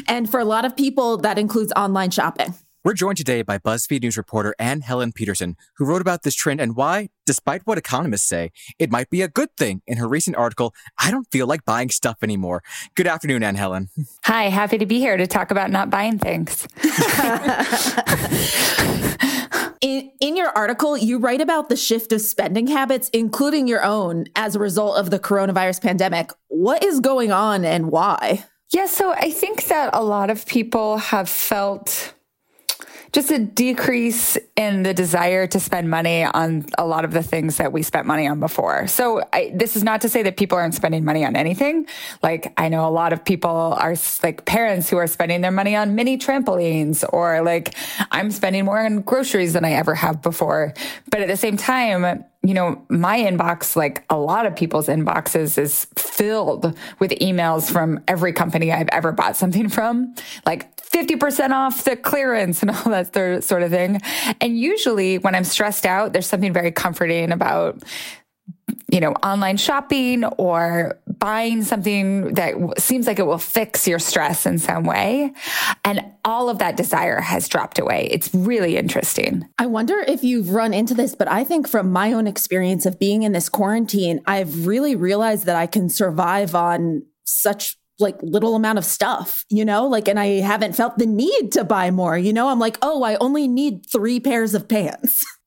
And 0.07 0.31
for 0.31 0.39
a 0.39 0.45
lot 0.45 0.65
of 0.65 0.77
people, 0.77 1.17
that 1.17 1.37
includes 1.37 1.73
online 1.75 2.13
shopping. 2.13 2.55
We're 2.85 2.95
joined 2.95 3.17
today 3.17 3.43
by 3.43 3.59
BuzzFeed 3.59 4.03
News 4.03 4.17
reporter 4.17 4.55
Anne 4.57 4.83
Helen 4.83 5.11
Petersen, 5.11 5.57
who 5.79 5.85
wrote 5.85 6.01
about 6.01 6.23
this 6.23 6.37
trend 6.37 6.61
and 6.61 6.77
why, 6.77 7.09
despite 7.27 7.63
what 7.65 7.77
economists 7.77 8.29
say, 8.29 8.53
it 8.79 8.89
might 8.89 9.11
be 9.11 9.21
a 9.21 9.29
good 9.29 9.49
thing 9.57 9.83
in 9.89 9.99
her 9.99 10.07
recent 10.07 10.37
article, 10.37 10.73
I 10.97 11.11
Don't 11.11 11.27
Feel 11.33 11.49
Like 11.49 11.65
Buying 11.65 11.91
Stuff 11.91 12.19
Anymore. 12.23 12.63
Good 12.95 13.09
afternoon, 13.09 13.43
Anne 13.43 13.57
Helen. 13.57 13.89
Hi, 14.27 14.45
happy 14.45 14.79
to 14.79 14.87
be 14.87 15.01
here 15.01 15.17
to 15.17 15.27
talk 15.27 15.51
about 15.51 15.73
not 15.73 15.91
buying 15.91 16.21
things. 16.21 16.69
in, 19.83 20.11
in 20.21 20.37
your 20.37 20.49
article, 20.57 20.97
you 20.97 21.19
write 21.19 21.41
about 21.41 21.69
the 21.69 21.77
shift 21.77 22.13
of 22.13 22.23
spending 22.23 22.69
habits, 22.69 23.11
including 23.13 23.69
your 23.69 23.85
own, 23.85 24.27
as 24.37 24.55
a 24.55 24.61
result 24.61 24.97
of 24.97 25.11
the 25.11 25.19
coronavirus 25.19 25.83
pandemic. 25.83 26.31
What 26.49 26.83
is 26.83 27.01
going 27.01 27.33
on 27.33 27.65
and 27.65 27.91
why? 27.91 28.45
Yeah, 28.73 28.87
so 28.87 29.13
I 29.13 29.31
think 29.31 29.65
that 29.65 29.91
a 29.93 30.03
lot 30.03 30.31
of 30.31 30.47
people 30.47 30.97
have 30.97 31.29
felt 31.29 32.15
just 33.13 33.31
a 33.31 33.39
decrease 33.39 34.39
in 34.57 34.83
the 34.83 34.95
desire 34.95 35.47
to 35.47 35.61
spend 35.61 35.91
money 35.91 36.25
on 36.25 36.65
a 36.79 36.87
lot 36.87 37.05
of 37.05 37.13
the 37.13 37.23
things 37.23 37.59
that 37.59 37.71
we 37.71 37.83
spent 37.83 38.07
money 38.07 38.27
on 38.27 38.41
before. 38.41 38.87
So 38.87 39.23
I, 39.33 39.53
this 39.55 39.77
is 39.77 39.83
not 39.83 40.01
to 40.01 40.09
say 40.09 40.23
that 40.23 40.39
people 40.39 40.57
aren't 40.57 40.75
spending 40.75 41.05
money 41.05 41.25
on 41.25 41.37
anything. 41.37 41.87
Like 42.23 42.55
I 42.57 42.71
know 42.71 42.89
a 42.89 42.91
lot 42.91 43.13
of 43.13 43.23
people 43.23 43.51
are 43.51 43.95
like 44.23 44.47
parents 44.47 44.89
who 44.89 44.97
are 44.97 45.07
spending 45.07 45.43
their 45.43 45.51
money 45.51 45.77
on 45.77 45.95
mini 45.95 46.17
trampolines 46.17 47.05
or 47.13 47.43
like 47.43 47.75
I'm 48.11 48.31
spending 48.31 48.65
more 48.65 48.79
on 48.79 49.03
groceries 49.03 49.53
than 49.53 49.65
I 49.65 49.73
ever 49.73 49.95
have 49.95 50.23
before. 50.23 50.73
But 51.11 51.21
at 51.21 51.29
the 51.29 51.37
same 51.37 51.59
time, 51.59 52.25
you 52.45 52.55
know, 52.55 52.85
my 52.89 53.21
inbox, 53.21 53.77
like 53.77 54.05
a 54.11 54.17
lot 54.17 54.47
of 54.47 54.57
people's 54.57 54.89
inboxes, 54.89 55.59
is 55.59 55.87
filled 55.97 56.77
with 56.99 57.13
emails 57.13 57.71
from 57.71 58.03
every 58.09 58.33
company 58.33 58.73
I've 58.73 58.89
ever 58.89 59.13
bought 59.13 59.37
something 59.37 59.69
from, 59.69 60.15
like 60.45 60.75
50% 60.77 61.51
off 61.51 61.85
the 61.85 61.97
clearance 61.97 62.63
and 62.63 62.71
all 62.77 62.91
that 62.91 63.15
sort 63.45 63.63
of 63.63 63.71
thing. 63.71 64.01
And 64.41 64.59
usually 64.59 65.19
when 65.19 65.35
I'm 65.35 65.45
stressed 65.45 65.87
out, 65.87 66.13
there's 66.13 66.27
something 66.27 66.53
very 66.53 66.73
comforting 66.73 67.31
about 67.31 67.83
you 68.93 69.01
know, 69.01 69.13
online 69.23 69.57
shopping 69.57 70.25
or 70.25 71.01
buying 71.07 71.63
something 71.63 72.35
that 72.35 72.55
seems 72.79 73.07
like 73.07 73.19
it 73.19 73.27
will 73.27 73.39
fix 73.39 73.89
your 73.89 73.99
stress 73.99 74.45
in 74.45 74.59
some 74.59 74.85
way. 74.85 75.33
And 75.85 76.05
all 76.25 76.51
of 76.51 76.59
that 76.59 76.77
desire 76.77 77.21
has 77.21 77.49
dropped 77.49 77.79
away. 77.79 78.09
It's 78.11 78.33
really 78.35 78.77
interesting. 78.77 79.49
I 79.59 79.67
wonder 79.67 80.05
if 80.07 80.23
you've 80.23 80.51
run 80.51 80.75
into 80.75 80.95
this, 80.95 81.15
but 81.15 81.27
I 81.27 81.43
think 81.43 81.69
from 81.69 81.91
my 81.91 82.13
own 82.13 82.27
experience 82.27 82.85
of 82.85 82.99
being 82.99 83.23
in 83.23 83.33
this 83.33 83.49
quarantine, 83.49 84.21
I've 84.27 84.67
really 84.67 84.95
realized 84.95 85.47
that 85.47 85.57
I 85.57 85.67
can 85.67 85.89
survive 85.89 86.55
on 86.55 87.03
such 87.25 87.79
like 87.99 88.19
little 88.21 88.57
amount 88.57 88.79
of 88.79 88.85
stuff, 88.85 89.45
you 89.49 89.65
know, 89.65 89.87
like, 89.87 90.09
and 90.09 90.19
I 90.19 90.41
haven't 90.41 90.75
felt 90.75 90.99
the 90.99 91.07
need 91.07 91.53
to 91.53 91.65
buy 91.65 91.91
more, 91.91 92.19
you 92.19 92.33
know, 92.33 92.49
I'm 92.49 92.59
like, 92.59 92.77
oh, 92.83 93.05
I 93.05 93.17
only 93.17 93.49
need 93.49 93.87
three 93.91 94.21
pairs 94.21 94.55
of 94.55 94.69
pants. 94.69 95.25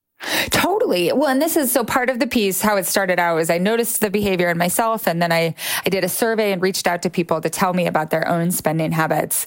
Totally. 0.50 1.12
Well, 1.12 1.28
and 1.28 1.42
this 1.42 1.58
is 1.58 1.72
so 1.72 1.84
part 1.84 2.10
of 2.10 2.20
the 2.20 2.28
piece, 2.28 2.62
how 2.62 2.78
it 2.78 2.86
started 2.86 3.20
out 3.20 3.38
is 3.38 3.50
I 3.50 3.58
noticed 3.58 4.02
the 4.02 4.10
behavior 4.10 4.50
in 4.50 4.58
myself. 4.58 5.08
And 5.08 5.22
then 5.22 5.32
I, 5.32 5.56
I 5.86 5.90
did 5.90 6.04
a 6.04 6.10
survey 6.10 6.52
and 6.52 6.62
reached 6.62 6.88
out 6.88 7.02
to 7.04 7.10
people 7.10 7.42
to 7.42 7.50
tell 7.50 7.74
me 7.74 7.86
about 7.88 8.10
their 8.10 8.28
own 8.28 8.52
spending 8.52 8.92
habits. 8.92 9.46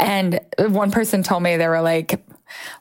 And 0.00 0.40
one 0.58 0.90
person 0.90 1.22
told 1.22 1.42
me 1.42 1.56
they 1.56 1.68
were 1.68 1.82
like, 1.82 2.24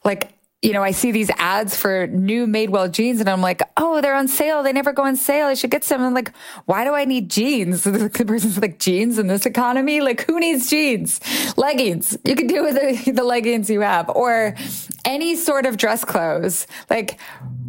like, 0.04 0.35
you 0.66 0.74
know, 0.74 0.82
I 0.82 0.92
see 0.92 1.12
these 1.12 1.30
ads 1.38 1.78
for 1.78 2.08
new 2.08 2.48
Madewell 2.48 2.92
jeans 2.92 3.20
and 3.20 3.30
I'm 3.30 3.42
like, 3.42 3.62
oh, 3.78 4.02
they're 4.02 4.16
on 4.16 4.28
sale. 4.28 4.64
They 4.64 4.74
never 4.74 4.94
go 4.94 5.04
on 5.04 5.16
sale. 5.16 5.46
I 5.46 5.54
should 5.54 5.70
get 5.70 5.84
some. 5.84 6.02
I'm 6.02 6.16
like, 6.16 6.32
why 6.66 6.84
do 6.84 6.96
I 6.96 7.06
need 7.06 7.30
jeans? 7.30 7.84
The 7.96 8.26
person's 8.26 8.58
like, 8.58 8.80
jeans 8.80 9.20
in 9.20 9.28
this 9.28 9.46
economy? 9.46 10.02
Like, 10.02 10.26
who 10.26 10.40
needs 10.40 10.70
jeans? 10.70 11.20
Leggings. 11.56 12.18
You 12.24 12.36
can 12.36 12.48
do 12.48 12.64
with 12.64 12.76
the, 12.76 13.12
the 13.16 13.24
leggings 13.24 13.70
you 13.70 13.82
have 13.82 14.10
or 14.10 14.56
any 15.06 15.36
sort 15.36 15.66
of 15.66 15.78
dress 15.78 16.04
clothes. 16.04 16.66
Like, 16.90 17.20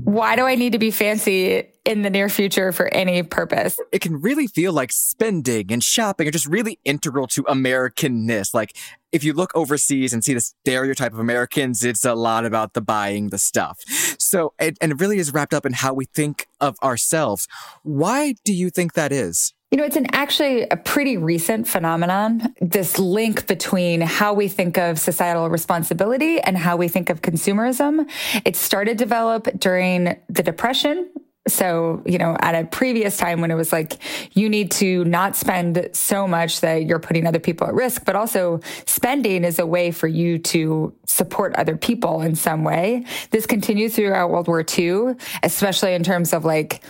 why 0.07 0.37
do 0.37 0.47
I 0.47 0.55
need 0.55 0.71
to 0.71 0.79
be 0.79 0.93
fancy 0.93 1.65
in 1.85 2.03
the 2.03 2.11
near 2.11 2.29
future 2.29 2.71
for 2.71 2.87
any 2.95 3.25
purpose? 3.25 3.77
It 3.91 4.01
can 4.01 4.21
really 4.23 4.47
feel 4.47 4.73
like 4.73 4.93
spending 4.93 5.73
and 5.73 5.83
shopping 5.83 6.29
are 6.29 6.31
just 6.31 6.47
really 6.47 6.79
integral 6.85 7.27
to 7.27 7.43
Americanness. 7.43 8.55
Like 8.55 8.77
if 9.11 9.25
you 9.25 9.33
look 9.33 9.51
overseas 9.57 10.13
and 10.13 10.23
see 10.23 10.35
the 10.35 10.41
stereotype 10.41 11.13
of 11.13 11.19
Americans, 11.19 11.83
it's 11.83 12.05
a 12.05 12.15
lot 12.15 12.45
about 12.45 12.75
the 12.75 12.81
buying 12.81 13.31
the 13.31 13.39
stuff. 13.39 13.81
So, 14.17 14.55
and, 14.61 14.79
and 14.81 14.93
it 14.93 15.01
really 15.01 15.19
is 15.19 15.33
wrapped 15.33 15.53
up 15.53 15.67
in 15.67 15.73
how 15.73 15.93
we 15.93 16.05
think 16.05 16.47
of 16.61 16.77
ourselves. 16.85 17.49
Why 17.83 18.37
do 18.45 18.53
you 18.53 18.71
think 18.71 18.93
that 18.93 19.11
is? 19.11 19.55
You 19.77 19.83
know, 19.83 19.87
it's 19.89 19.97
an 19.97 20.07
actually 20.15 20.63
a 20.63 20.77
pretty 20.79 21.19
recent 21.19 21.69
phenomenon, 21.69 22.55
this 22.63 22.99
link 22.99 23.47
between 23.47 24.01
how 24.01 24.33
we 24.33 24.49
think 24.49 24.79
of 24.79 24.99
societal 24.99 25.51
responsibility 25.51 26.41
and 26.41 26.57
how 26.57 26.79
we 26.79 26.89
think 26.89 27.11
of 27.11 27.21
consumerism. 27.21 28.11
It 28.47 28.57
started 28.57 28.97
to 28.97 29.05
develop 29.05 29.49
during 29.59 30.17
the 30.31 30.43
Depression. 30.43 31.11
So, 31.47 32.03
you 32.07 32.17
know, 32.17 32.39
at 32.41 32.55
a 32.55 32.65
previous 32.67 33.19
time 33.19 33.43
when 33.43 33.51
it 33.51 33.55
was 33.55 33.71
like, 33.71 33.99
you 34.33 34.49
need 34.49 34.71
to 34.71 35.05
not 35.05 35.37
spend 35.37 35.91
so 35.93 36.27
much 36.27 36.63
that 36.63 36.87
you're 36.87 36.99
putting 36.99 37.27
other 37.27 37.39
people 37.39 37.67
at 37.67 37.75
risk, 37.75 38.07
but 38.07 38.17
also 38.17 38.61
spending 38.87 39.45
is 39.45 39.59
a 39.59 39.67
way 39.67 39.91
for 39.91 40.09
you 40.09 40.39
to 40.39 40.95
support 41.05 41.55
other 41.57 41.77
people 41.77 42.23
in 42.23 42.35
some 42.35 42.65
way. 42.65 43.05
This 43.31 43.45
continued 43.45 43.93
throughout 43.93 44.31
World 44.31 44.49
War 44.49 44.65
II, 44.67 45.17
especially 45.43 45.93
in 45.93 46.03
terms 46.03 46.33
of 46.33 46.47
like, 46.47 46.83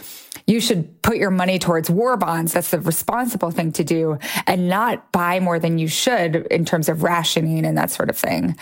you 0.47 0.61
should 0.61 1.03
put 1.03 1.17
your 1.17 1.31
money 1.31 1.59
towards 1.59 1.91
war 1.91 2.17
bonds. 2.17 2.53
That's 2.53 2.71
the 2.71 2.81
responsible 2.81 3.51
thing 3.51 3.73
to 3.73 3.85
do 3.85 4.19
and 4.47 4.69
not 4.69 5.11
buy 5.11 5.41
more 5.41 5.59
than 5.59 5.79
you 5.79 5.89
should 5.89 6.47
in 6.51 6.65
terms 6.65 6.89
of 6.89 7.03
rationing 7.03 7.67
and 7.67 7.77
that 7.77 7.91
sort 7.91 8.11
of 8.11 8.17
thing. 8.17 8.57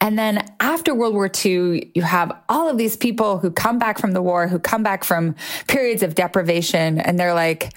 And 0.00 0.18
then 0.18 0.46
after 0.60 0.94
World 0.94 1.14
War 1.14 1.30
II, 1.44 1.90
you 1.94 2.02
have 2.02 2.32
all 2.48 2.70
of 2.70 2.78
these 2.78 2.96
people 2.96 3.38
who 3.38 3.50
come 3.50 3.78
back 3.78 3.98
from 3.98 4.12
the 4.12 4.22
war, 4.22 4.48
who 4.48 4.58
come 4.58 4.82
back 4.82 5.04
from 5.04 5.34
periods 5.68 6.02
of 6.02 6.14
deprivation, 6.14 6.98
and 7.00 7.20
they're 7.20 7.34
like, 7.34 7.74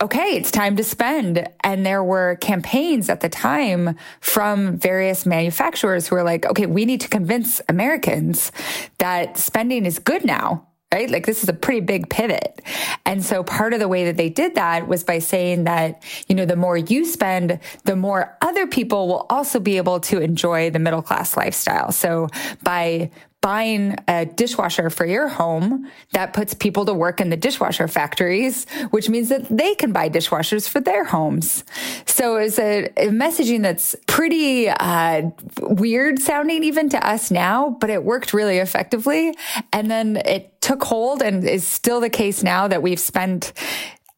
okay, 0.00 0.36
it's 0.36 0.52
time 0.52 0.76
to 0.76 0.84
spend. 0.84 1.48
And 1.64 1.84
there 1.84 2.04
were 2.04 2.36
campaigns 2.36 3.08
at 3.08 3.20
the 3.20 3.28
time 3.28 3.96
from 4.20 4.78
various 4.78 5.26
manufacturers 5.26 6.06
who 6.06 6.14
were 6.14 6.22
like, 6.22 6.46
okay, 6.46 6.66
we 6.66 6.84
need 6.84 7.00
to 7.00 7.08
convince 7.08 7.60
Americans 7.68 8.52
that 8.98 9.36
spending 9.36 9.84
is 9.84 9.98
good 9.98 10.24
now 10.24 10.68
right? 10.94 11.10
Like 11.10 11.26
this 11.26 11.42
is 11.42 11.48
a 11.48 11.52
pretty 11.52 11.80
big 11.80 12.08
pivot. 12.08 12.62
And 13.04 13.24
so 13.24 13.42
part 13.42 13.74
of 13.74 13.80
the 13.80 13.88
way 13.88 14.04
that 14.04 14.16
they 14.16 14.28
did 14.28 14.54
that 14.54 14.86
was 14.86 15.02
by 15.02 15.18
saying 15.18 15.64
that, 15.64 16.02
you 16.28 16.36
know, 16.36 16.46
the 16.46 16.54
more 16.54 16.76
you 16.76 17.04
spend, 17.04 17.58
the 17.82 17.96
more 17.96 18.36
other 18.40 18.68
people 18.68 19.08
will 19.08 19.26
also 19.28 19.58
be 19.58 19.76
able 19.76 19.98
to 20.00 20.20
enjoy 20.20 20.70
the 20.70 20.78
middle 20.78 21.02
class 21.02 21.36
lifestyle. 21.36 21.90
So 21.90 22.28
by 22.62 23.10
buying 23.44 23.94
a 24.08 24.24
dishwasher 24.24 24.88
for 24.88 25.04
your 25.04 25.28
home, 25.28 25.86
that 26.12 26.32
puts 26.32 26.54
people 26.54 26.86
to 26.86 26.94
work 26.94 27.20
in 27.20 27.28
the 27.28 27.36
dishwasher 27.36 27.86
factories, 27.86 28.66
which 28.88 29.10
means 29.10 29.28
that 29.28 29.46
they 29.50 29.74
can 29.74 29.92
buy 29.92 30.08
dishwashers 30.08 30.66
for 30.66 30.80
their 30.80 31.04
homes. 31.04 31.62
So 32.06 32.36
it's 32.36 32.58
a, 32.58 32.86
a 32.96 33.08
messaging 33.08 33.60
that's 33.60 33.94
pretty 34.06 34.70
uh, 34.70 35.24
weird 35.60 36.20
sounding 36.20 36.64
even 36.64 36.88
to 36.88 37.06
us 37.06 37.30
now, 37.30 37.76
but 37.82 37.90
it 37.90 38.02
worked 38.02 38.32
really 38.32 38.56
effectively. 38.56 39.34
And 39.74 39.90
then 39.90 40.16
it 40.24 40.62
took 40.62 40.82
hold 40.82 41.20
and 41.20 41.46
is 41.46 41.68
still 41.68 42.00
the 42.00 42.08
case 42.08 42.42
now 42.42 42.66
that 42.68 42.82
we've 42.82 42.98
spent 42.98 43.52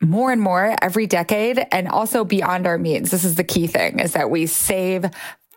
more 0.00 0.30
and 0.30 0.40
more 0.40 0.76
every 0.80 1.08
decade 1.08 1.66
and 1.72 1.88
also 1.88 2.24
beyond 2.24 2.68
our 2.68 2.78
means. 2.78 3.10
This 3.10 3.24
is 3.24 3.34
the 3.34 3.42
key 3.42 3.66
thing 3.66 3.98
is 3.98 4.12
that 4.12 4.30
we 4.30 4.46
save 4.46 5.10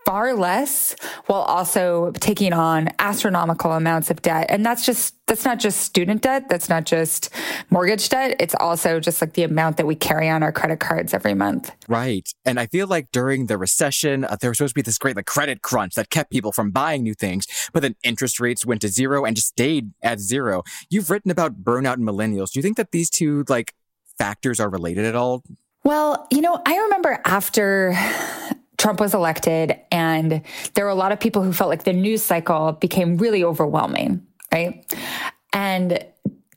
far 0.10 0.34
less 0.34 0.96
while 1.28 1.44
also 1.44 2.12
taking 2.20 2.52
on 2.52 2.90
astronomical 2.98 3.74
amounts 3.74 4.10
of 4.10 4.24
debt. 4.24 4.48
And 4.50 4.66
that's 4.66 4.84
just, 4.84 5.14
that's 5.28 5.46
not 5.46 5.60
just 5.60 5.82
student 5.82 6.24
debt. 6.24 6.50
That's 6.50 6.68
not 6.68 6.86
just 6.86 7.30
mortgage 7.70 8.10
debt. 8.10 8.36
It's 8.40 8.56
also 8.56 9.00
just 9.00 9.22
like 9.22 9.34
the 9.34 9.44
amount 9.44 9.78
that 9.78 9.86
we 9.86 9.94
carry 9.94 10.28
on 10.28 10.42
our 10.42 10.52
credit 10.52 10.80
cards 10.80 11.14
every 11.14 11.36
month. 11.36 11.72
Right. 11.88 12.28
And 12.44 12.60
I 12.60 12.66
feel 12.66 12.88
like 12.88 13.12
during 13.12 13.46
the 13.46 13.60
recession, 13.60 14.26
uh, 14.26 14.36
there 14.42 14.50
was 14.50 14.58
supposed 14.58 14.72
to 14.72 14.80
be 14.80 14.82
this 14.82 14.98
great 14.98 15.16
like 15.16 15.28
credit 15.28 15.62
crunch 15.62 15.94
that 15.94 16.10
kept 16.10 16.32
people 16.32 16.52
from 16.52 16.72
buying 16.72 17.04
new 17.04 17.14
things, 17.14 17.46
but 17.72 17.84
then 17.84 17.96
interest 18.02 18.40
rates 18.40 18.66
went 18.66 18.82
to 18.82 18.88
zero 18.88 19.26
and 19.26 19.36
just 19.36 19.50
stayed 19.50 19.92
at 20.02 20.20
zero. 20.20 20.64
You've 20.90 21.12
written 21.12 21.30
about 21.30 21.64
burnout 21.64 21.98
in 21.98 22.04
millennials. 22.04 22.50
Do 22.50 22.58
you 22.58 22.64
think 22.64 22.78
that 22.78 22.90
these 22.92 23.12
two 23.12 23.46
like 23.48 23.76
factors 24.18 24.60
are 24.60 24.70
related 24.70 25.06
at 25.06 25.16
all? 25.16 25.44
Well, 25.84 26.26
you 26.32 26.42
know, 26.42 26.60
I 26.66 26.78
remember 26.78 27.22
after 27.26 27.96
Trump 28.80 29.00
was 29.00 29.14
elected, 29.14 29.78
and 29.92 30.42
there 30.74 30.86
were 30.86 30.90
a 30.90 30.96
lot 30.96 31.12
of 31.12 31.20
people 31.20 31.44
who 31.44 31.54
felt 31.54 31.70
like 31.70 31.84
the 31.84 31.94
news 31.94 32.24
cycle 32.24 32.72
became 32.72 33.18
really 33.18 33.44
overwhelming, 33.44 34.26
right? 34.52 34.84
And 35.54 36.04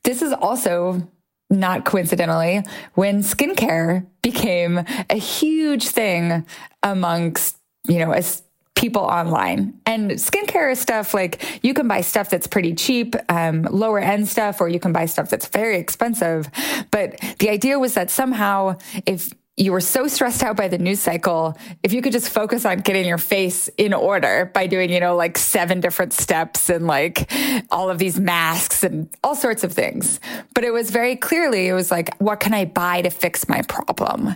this 0.03 0.21
is 0.21 0.33
also 0.33 1.07
not 1.49 1.85
coincidentally 1.85 2.63
when 2.95 3.19
skincare 3.19 4.07
became 4.21 4.83
a 5.09 5.15
huge 5.15 5.89
thing 5.89 6.45
amongst, 6.81 7.57
you 7.87 7.99
know, 7.99 8.11
as 8.11 8.41
people 8.75 9.03
online. 9.03 9.73
And 9.85 10.11
skincare 10.11 10.71
is 10.71 10.79
stuff 10.79 11.13
like 11.13 11.43
you 11.61 11.73
can 11.73 11.87
buy 11.87 12.01
stuff 12.01 12.29
that's 12.29 12.47
pretty 12.47 12.73
cheap, 12.73 13.15
um, 13.29 13.63
lower 13.63 13.99
end 13.99 14.27
stuff, 14.27 14.61
or 14.61 14.69
you 14.69 14.79
can 14.79 14.93
buy 14.93 15.05
stuff 15.05 15.29
that's 15.29 15.47
very 15.47 15.77
expensive. 15.77 16.49
But 16.89 17.19
the 17.39 17.49
idea 17.49 17.79
was 17.79 17.93
that 17.93 18.09
somehow 18.09 18.77
if 19.05 19.29
you 19.55 19.71
were 19.71 19.81
so 19.81 20.07
stressed 20.07 20.41
out 20.41 20.57
by 20.57 20.67
the 20.67 20.79
news 20.79 20.99
cycle, 20.99 21.55
if 21.83 21.93
you 21.93 22.01
could 22.01 22.11
just 22.11 22.29
focus 22.29 22.65
on 22.65 22.79
getting 22.79 23.05
your 23.05 23.19
face 23.19 23.67
in 23.77 23.93
order 23.93 24.49
by 24.53 24.65
doing, 24.65 24.89
you 24.89 24.99
know, 24.99 25.15
like 25.15 25.37
seven 25.37 25.79
different 25.79 26.11
steps 26.11 26.69
and 26.69 26.87
like 26.87 27.31
all 27.69 27.89
of 27.89 27.99
these 27.99 28.19
masks 28.19 28.83
and 28.83 29.09
all 29.23 29.35
sorts 29.35 29.63
of 29.63 29.71
things. 29.71 30.19
But 30.55 30.63
it 30.63 30.71
was 30.71 30.89
very 30.89 31.15
clearly, 31.15 31.67
it 31.67 31.73
was 31.73 31.91
like, 31.91 32.15
what 32.17 32.39
can 32.39 32.53
I 32.53 32.65
buy 32.65 33.03
to 33.03 33.11
fix 33.11 33.47
my 33.47 33.61
problem? 33.61 34.27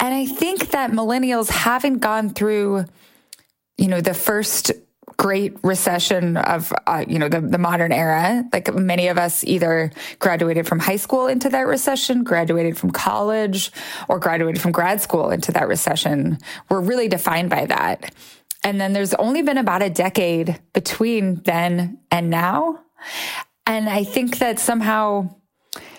And 0.00 0.14
I 0.14 0.24
think 0.24 0.70
that 0.70 0.92
millennials 0.92 1.50
haven't 1.50 1.98
gone 1.98 2.30
through, 2.30 2.86
you 3.76 3.88
know, 3.88 4.00
the 4.00 4.14
first 4.14 4.72
great 5.16 5.56
recession 5.62 6.36
of 6.36 6.72
uh, 6.86 7.04
you 7.06 7.18
know 7.18 7.28
the, 7.28 7.40
the 7.40 7.58
modern 7.58 7.92
era. 7.92 8.44
Like 8.52 8.72
many 8.74 9.08
of 9.08 9.18
us 9.18 9.44
either 9.44 9.90
graduated 10.18 10.66
from 10.66 10.78
high 10.78 10.96
school 10.96 11.26
into 11.26 11.48
that 11.50 11.66
recession 11.66 12.24
graduated 12.24 12.78
from 12.78 12.90
college 12.90 13.72
or 14.08 14.18
graduated 14.18 14.60
from 14.60 14.72
grad 14.72 15.00
school 15.00 15.30
into 15.30 15.52
that 15.52 15.68
recession. 15.68 16.38
We're 16.68 16.80
really 16.80 17.08
defined 17.08 17.50
by 17.50 17.66
that. 17.66 18.14
And 18.64 18.80
then 18.80 18.92
there's 18.92 19.14
only 19.14 19.42
been 19.42 19.58
about 19.58 19.82
a 19.82 19.90
decade 19.90 20.60
between 20.72 21.42
then 21.42 21.98
and 22.10 22.30
now. 22.30 22.80
And 23.66 23.88
i 23.88 24.04
think 24.04 24.38
that 24.38 24.58
somehow 24.58 25.28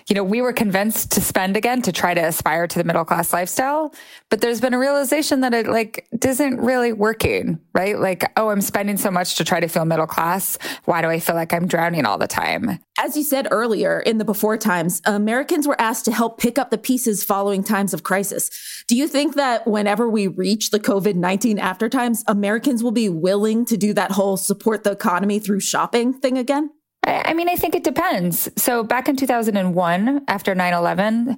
you 0.08 0.14
know, 0.14 0.24
we 0.24 0.42
were 0.42 0.52
convinced 0.52 1.12
to 1.12 1.20
spend 1.20 1.56
again 1.56 1.80
to 1.82 1.90
try 1.92 2.12
to 2.12 2.20
aspire 2.20 2.66
to 2.66 2.78
the 2.78 2.84
middle 2.84 3.06
class 3.06 3.32
lifestyle, 3.32 3.94
but 4.28 4.42
there's 4.42 4.60
been 4.60 4.74
a 4.74 4.78
realization 4.78 5.40
that 5.40 5.54
it 5.54 5.66
like 5.66 6.06
isn't 6.22 6.60
really 6.60 6.92
working, 6.92 7.58
right? 7.72 7.98
Like, 7.98 8.30
oh, 8.36 8.50
I'm 8.50 8.60
spending 8.60 8.98
so 8.98 9.10
much 9.10 9.36
to 9.36 9.44
try 9.44 9.60
to 9.60 9.68
feel 9.68 9.86
middle 9.86 10.06
class. 10.06 10.58
Why 10.84 11.00
do 11.00 11.08
I 11.08 11.20
feel 11.20 11.34
like 11.34 11.54
I'm 11.54 11.66
drowning 11.66 12.04
all 12.04 12.18
the 12.18 12.26
time? 12.26 12.80
As 12.98 13.16
you 13.16 13.22
said 13.22 13.48
earlier 13.50 14.00
in 14.00 14.18
the 14.18 14.24
before 14.26 14.58
times, 14.58 15.00
Americans 15.06 15.66
were 15.66 15.80
asked 15.80 16.04
to 16.04 16.12
help 16.12 16.38
pick 16.38 16.58
up 16.58 16.70
the 16.70 16.78
pieces 16.78 17.24
following 17.24 17.64
times 17.64 17.94
of 17.94 18.02
crisis. 18.02 18.50
Do 18.86 18.96
you 18.96 19.08
think 19.08 19.36
that 19.36 19.66
whenever 19.66 20.08
we 20.08 20.26
reach 20.26 20.70
the 20.70 20.80
COVID 20.80 21.14
19 21.14 21.58
after 21.58 21.88
times, 21.88 22.22
Americans 22.26 22.82
will 22.82 22.92
be 22.92 23.08
willing 23.08 23.64
to 23.64 23.78
do 23.78 23.94
that 23.94 24.12
whole 24.12 24.36
support 24.36 24.84
the 24.84 24.92
economy 24.92 25.38
through 25.38 25.60
shopping 25.60 26.12
thing 26.12 26.36
again? 26.36 26.70
I 27.06 27.34
mean, 27.34 27.48
I 27.48 27.56
think 27.56 27.74
it 27.74 27.84
depends. 27.84 28.48
So 28.56 28.82
back 28.82 29.08
in 29.08 29.16
2001, 29.16 30.24
after 30.28 30.54
9 30.54 30.72
11, 30.72 31.36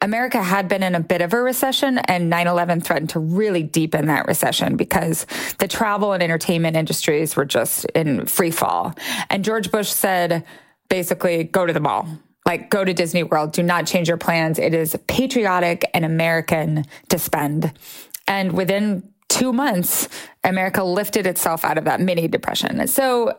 America 0.00 0.42
had 0.42 0.68
been 0.68 0.82
in 0.82 0.94
a 0.94 1.00
bit 1.00 1.22
of 1.22 1.32
a 1.32 1.40
recession 1.42 1.98
and 1.98 2.32
9-11 2.32 2.84
threatened 2.84 3.10
to 3.10 3.18
really 3.18 3.64
deepen 3.64 4.06
that 4.06 4.28
recession 4.28 4.76
because 4.76 5.26
the 5.58 5.66
travel 5.66 6.12
and 6.12 6.22
entertainment 6.22 6.76
industries 6.76 7.34
were 7.34 7.44
just 7.44 7.84
in 7.86 8.26
free 8.26 8.52
fall. 8.52 8.94
And 9.28 9.44
George 9.44 9.72
Bush 9.72 9.88
said, 9.88 10.44
basically, 10.88 11.44
go 11.44 11.66
to 11.66 11.72
the 11.72 11.80
mall. 11.80 12.06
Like, 12.46 12.70
go 12.70 12.84
to 12.84 12.94
Disney 12.94 13.24
World. 13.24 13.52
Do 13.52 13.62
not 13.62 13.86
change 13.86 14.08
your 14.08 14.16
plans. 14.16 14.58
It 14.58 14.72
is 14.72 14.96
patriotic 15.08 15.84
and 15.92 16.04
American 16.04 16.84
to 17.08 17.18
spend. 17.18 17.72
And 18.28 18.52
within 18.52 19.02
two 19.28 19.52
months, 19.52 20.08
America 20.44 20.84
lifted 20.84 21.26
itself 21.26 21.64
out 21.64 21.76
of 21.76 21.84
that 21.84 22.00
mini 22.00 22.28
depression. 22.28 22.86
So 22.86 23.36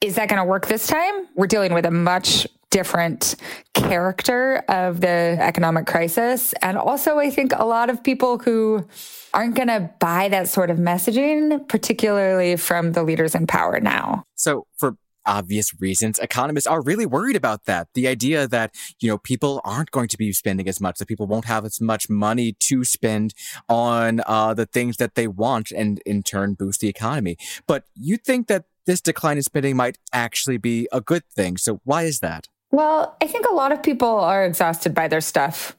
is 0.00 0.16
that 0.16 0.28
going 0.28 0.40
to 0.40 0.44
work 0.44 0.66
this 0.66 0.86
time? 0.86 1.26
We're 1.34 1.46
dealing 1.46 1.72
with 1.72 1.86
a 1.86 1.90
much 1.90 2.46
different 2.70 3.36
character 3.74 4.56
of 4.68 5.00
the 5.00 5.38
economic 5.40 5.86
crisis. 5.86 6.52
And 6.62 6.76
also, 6.76 7.18
I 7.18 7.30
think 7.30 7.52
a 7.56 7.64
lot 7.64 7.88
of 7.88 8.02
people 8.02 8.38
who 8.38 8.86
aren't 9.32 9.54
going 9.54 9.68
to 9.68 9.90
buy 9.98 10.28
that 10.28 10.48
sort 10.48 10.70
of 10.70 10.78
messaging, 10.78 11.66
particularly 11.68 12.56
from 12.56 12.92
the 12.92 13.02
leaders 13.02 13.34
in 13.34 13.46
power 13.46 13.80
now. 13.80 14.24
So, 14.34 14.66
for 14.76 14.96
obvious 15.24 15.72
reasons, 15.80 16.18
economists 16.18 16.66
are 16.66 16.82
really 16.82 17.06
worried 17.06 17.36
about 17.36 17.64
that. 17.64 17.88
The 17.94 18.06
idea 18.06 18.46
that, 18.46 18.74
you 19.00 19.08
know, 19.08 19.18
people 19.18 19.60
aren't 19.64 19.90
going 19.90 20.08
to 20.08 20.16
be 20.16 20.32
spending 20.32 20.68
as 20.68 20.80
much, 20.80 20.98
that 20.98 21.08
people 21.08 21.26
won't 21.26 21.46
have 21.46 21.64
as 21.64 21.80
much 21.80 22.08
money 22.08 22.52
to 22.60 22.84
spend 22.84 23.34
on 23.68 24.20
uh, 24.26 24.54
the 24.54 24.66
things 24.66 24.98
that 24.98 25.14
they 25.14 25.26
want 25.26 25.72
and 25.72 26.00
in 26.06 26.22
turn 26.22 26.54
boost 26.54 26.80
the 26.80 26.88
economy. 26.88 27.36
But 27.66 27.84
you 27.94 28.16
think 28.16 28.46
that 28.48 28.66
this 28.86 29.00
decline 29.00 29.36
in 29.36 29.42
spending 29.42 29.76
might 29.76 29.98
actually 30.12 30.56
be 30.56 30.88
a 30.92 31.00
good 31.00 31.24
thing. 31.34 31.56
So 31.56 31.80
why 31.84 32.04
is 32.04 32.20
that? 32.20 32.48
Well, 32.70 33.16
I 33.20 33.26
think 33.26 33.46
a 33.46 33.54
lot 33.54 33.72
of 33.72 33.82
people 33.82 34.08
are 34.08 34.44
exhausted 34.44 34.94
by 34.94 35.08
their 35.08 35.20
stuff, 35.20 35.76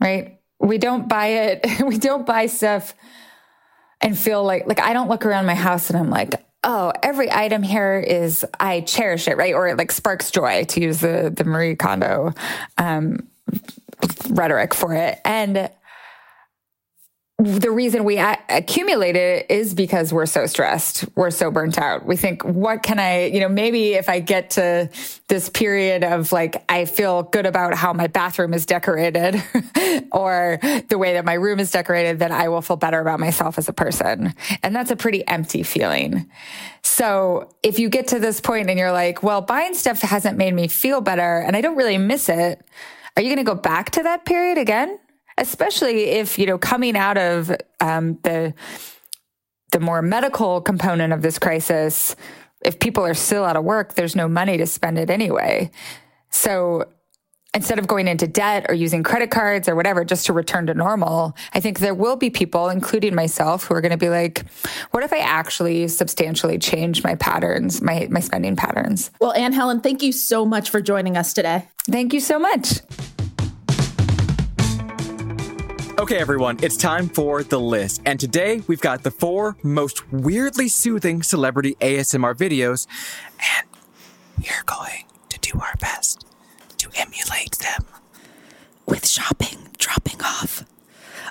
right? 0.00 0.40
We 0.60 0.78
don't 0.78 1.08
buy 1.08 1.26
it. 1.26 1.66
we 1.86 1.98
don't 1.98 2.26
buy 2.26 2.46
stuff 2.46 2.94
and 4.00 4.18
feel 4.18 4.44
like, 4.44 4.66
like 4.66 4.80
I 4.80 4.92
don't 4.92 5.08
look 5.08 5.24
around 5.24 5.46
my 5.46 5.54
house 5.54 5.90
and 5.90 5.98
I'm 5.98 6.10
like, 6.10 6.34
oh, 6.64 6.92
every 7.02 7.30
item 7.30 7.62
here 7.62 7.98
is, 7.98 8.44
I 8.60 8.82
cherish 8.82 9.26
it, 9.26 9.36
right? 9.36 9.54
Or 9.54 9.68
it 9.68 9.76
like 9.76 9.90
sparks 9.90 10.30
joy 10.30 10.64
to 10.64 10.80
use 10.80 11.00
the, 11.00 11.32
the 11.34 11.44
Marie 11.44 11.74
Kondo 11.74 12.32
um, 12.78 13.26
rhetoric 14.30 14.74
for 14.74 14.94
it. 14.94 15.20
And 15.24 15.70
the 17.42 17.72
reason 17.72 18.04
we 18.04 18.18
accumulate 18.18 19.16
it 19.16 19.50
is 19.50 19.74
because 19.74 20.12
we're 20.12 20.26
so 20.26 20.46
stressed. 20.46 21.04
We're 21.16 21.32
so 21.32 21.50
burnt 21.50 21.76
out. 21.76 22.06
We 22.06 22.16
think, 22.16 22.44
what 22.44 22.84
can 22.84 23.00
I, 23.00 23.26
you 23.26 23.40
know, 23.40 23.48
maybe 23.48 23.94
if 23.94 24.08
I 24.08 24.20
get 24.20 24.50
to 24.50 24.88
this 25.26 25.48
period 25.48 26.04
of 26.04 26.30
like, 26.30 26.64
I 26.68 26.84
feel 26.84 27.24
good 27.24 27.44
about 27.44 27.74
how 27.74 27.92
my 27.94 28.06
bathroom 28.06 28.54
is 28.54 28.64
decorated 28.64 29.42
or 30.12 30.60
the 30.88 30.98
way 30.98 31.14
that 31.14 31.24
my 31.24 31.34
room 31.34 31.58
is 31.58 31.72
decorated, 31.72 32.20
then 32.20 32.30
I 32.30 32.48
will 32.48 32.62
feel 32.62 32.76
better 32.76 33.00
about 33.00 33.18
myself 33.18 33.58
as 33.58 33.68
a 33.68 33.72
person. 33.72 34.34
And 34.62 34.74
that's 34.74 34.92
a 34.92 34.96
pretty 34.96 35.26
empty 35.26 35.64
feeling. 35.64 36.30
So 36.82 37.48
if 37.64 37.80
you 37.80 37.88
get 37.88 38.08
to 38.08 38.20
this 38.20 38.40
point 38.40 38.70
and 38.70 38.78
you're 38.78 38.92
like, 38.92 39.24
well, 39.24 39.40
buying 39.40 39.74
stuff 39.74 40.00
hasn't 40.00 40.38
made 40.38 40.54
me 40.54 40.68
feel 40.68 41.00
better 41.00 41.38
and 41.38 41.56
I 41.56 41.60
don't 41.60 41.76
really 41.76 41.98
miss 41.98 42.28
it. 42.28 42.64
Are 43.16 43.22
you 43.22 43.28
going 43.28 43.44
to 43.44 43.50
go 43.50 43.56
back 43.56 43.90
to 43.90 44.04
that 44.04 44.24
period 44.24 44.58
again? 44.58 44.98
Especially 45.38 46.04
if 46.04 46.38
you 46.38 46.46
know 46.46 46.58
coming 46.58 46.96
out 46.96 47.18
of 47.18 47.54
um, 47.80 48.18
the 48.22 48.54
the 49.70 49.80
more 49.80 50.02
medical 50.02 50.60
component 50.60 51.12
of 51.12 51.22
this 51.22 51.38
crisis 51.38 52.14
if 52.64 52.78
people 52.78 53.04
are 53.04 53.14
still 53.14 53.44
out 53.44 53.56
of 53.56 53.64
work 53.64 53.94
there's 53.94 54.16
no 54.16 54.28
money 54.28 54.56
to 54.56 54.66
spend 54.66 54.98
it 54.98 55.10
anyway. 55.10 55.70
So 56.30 56.86
instead 57.54 57.78
of 57.78 57.86
going 57.86 58.08
into 58.08 58.26
debt 58.26 58.66
or 58.68 58.74
using 58.74 59.02
credit 59.02 59.30
cards 59.30 59.68
or 59.68 59.76
whatever 59.76 60.04
just 60.04 60.26
to 60.26 60.32
return 60.32 60.66
to 60.66 60.74
normal 60.74 61.36
i 61.52 61.60
think 61.60 61.78
there 61.78 61.94
will 61.94 62.16
be 62.16 62.30
people 62.30 62.68
including 62.68 63.14
myself 63.14 63.64
who 63.64 63.74
are 63.74 63.80
going 63.80 63.92
to 63.92 63.98
be 63.98 64.08
like 64.08 64.46
what 64.92 65.02
if 65.02 65.12
i 65.12 65.18
actually 65.18 65.86
substantially 65.88 66.58
change 66.58 67.04
my 67.04 67.14
patterns 67.14 67.82
my 67.82 68.06
my 68.10 68.20
spending 68.20 68.56
patterns? 68.56 69.10
Well 69.20 69.32
anne 69.32 69.52
helen 69.52 69.80
thank 69.80 70.02
you 70.02 70.12
so 70.12 70.44
much 70.44 70.70
for 70.70 70.80
joining 70.80 71.16
us 71.16 71.32
today. 71.32 71.68
Thank 71.90 72.12
you 72.12 72.20
so 72.20 72.38
much 72.38 72.80
Okay, 76.02 76.18
everyone, 76.18 76.58
it's 76.64 76.76
time 76.76 77.08
for 77.08 77.44
the 77.44 77.60
list. 77.60 78.02
And 78.04 78.18
today 78.18 78.60
we've 78.66 78.80
got 78.80 79.04
the 79.04 79.12
four 79.12 79.56
most 79.62 80.10
weirdly 80.12 80.66
soothing 80.66 81.22
celebrity 81.22 81.76
ASMR 81.80 82.34
videos, 82.34 82.88
and 83.38 83.68
we're 84.36 84.64
going 84.66 85.04
to 85.28 85.38
do 85.38 85.60
our 85.60 85.74
best 85.78 86.26
to 86.78 86.90
emulate 86.96 87.52
them. 87.58 87.84
With 88.84 89.06
shopping 89.06 89.68
dropping 89.78 90.20
off, 90.24 90.64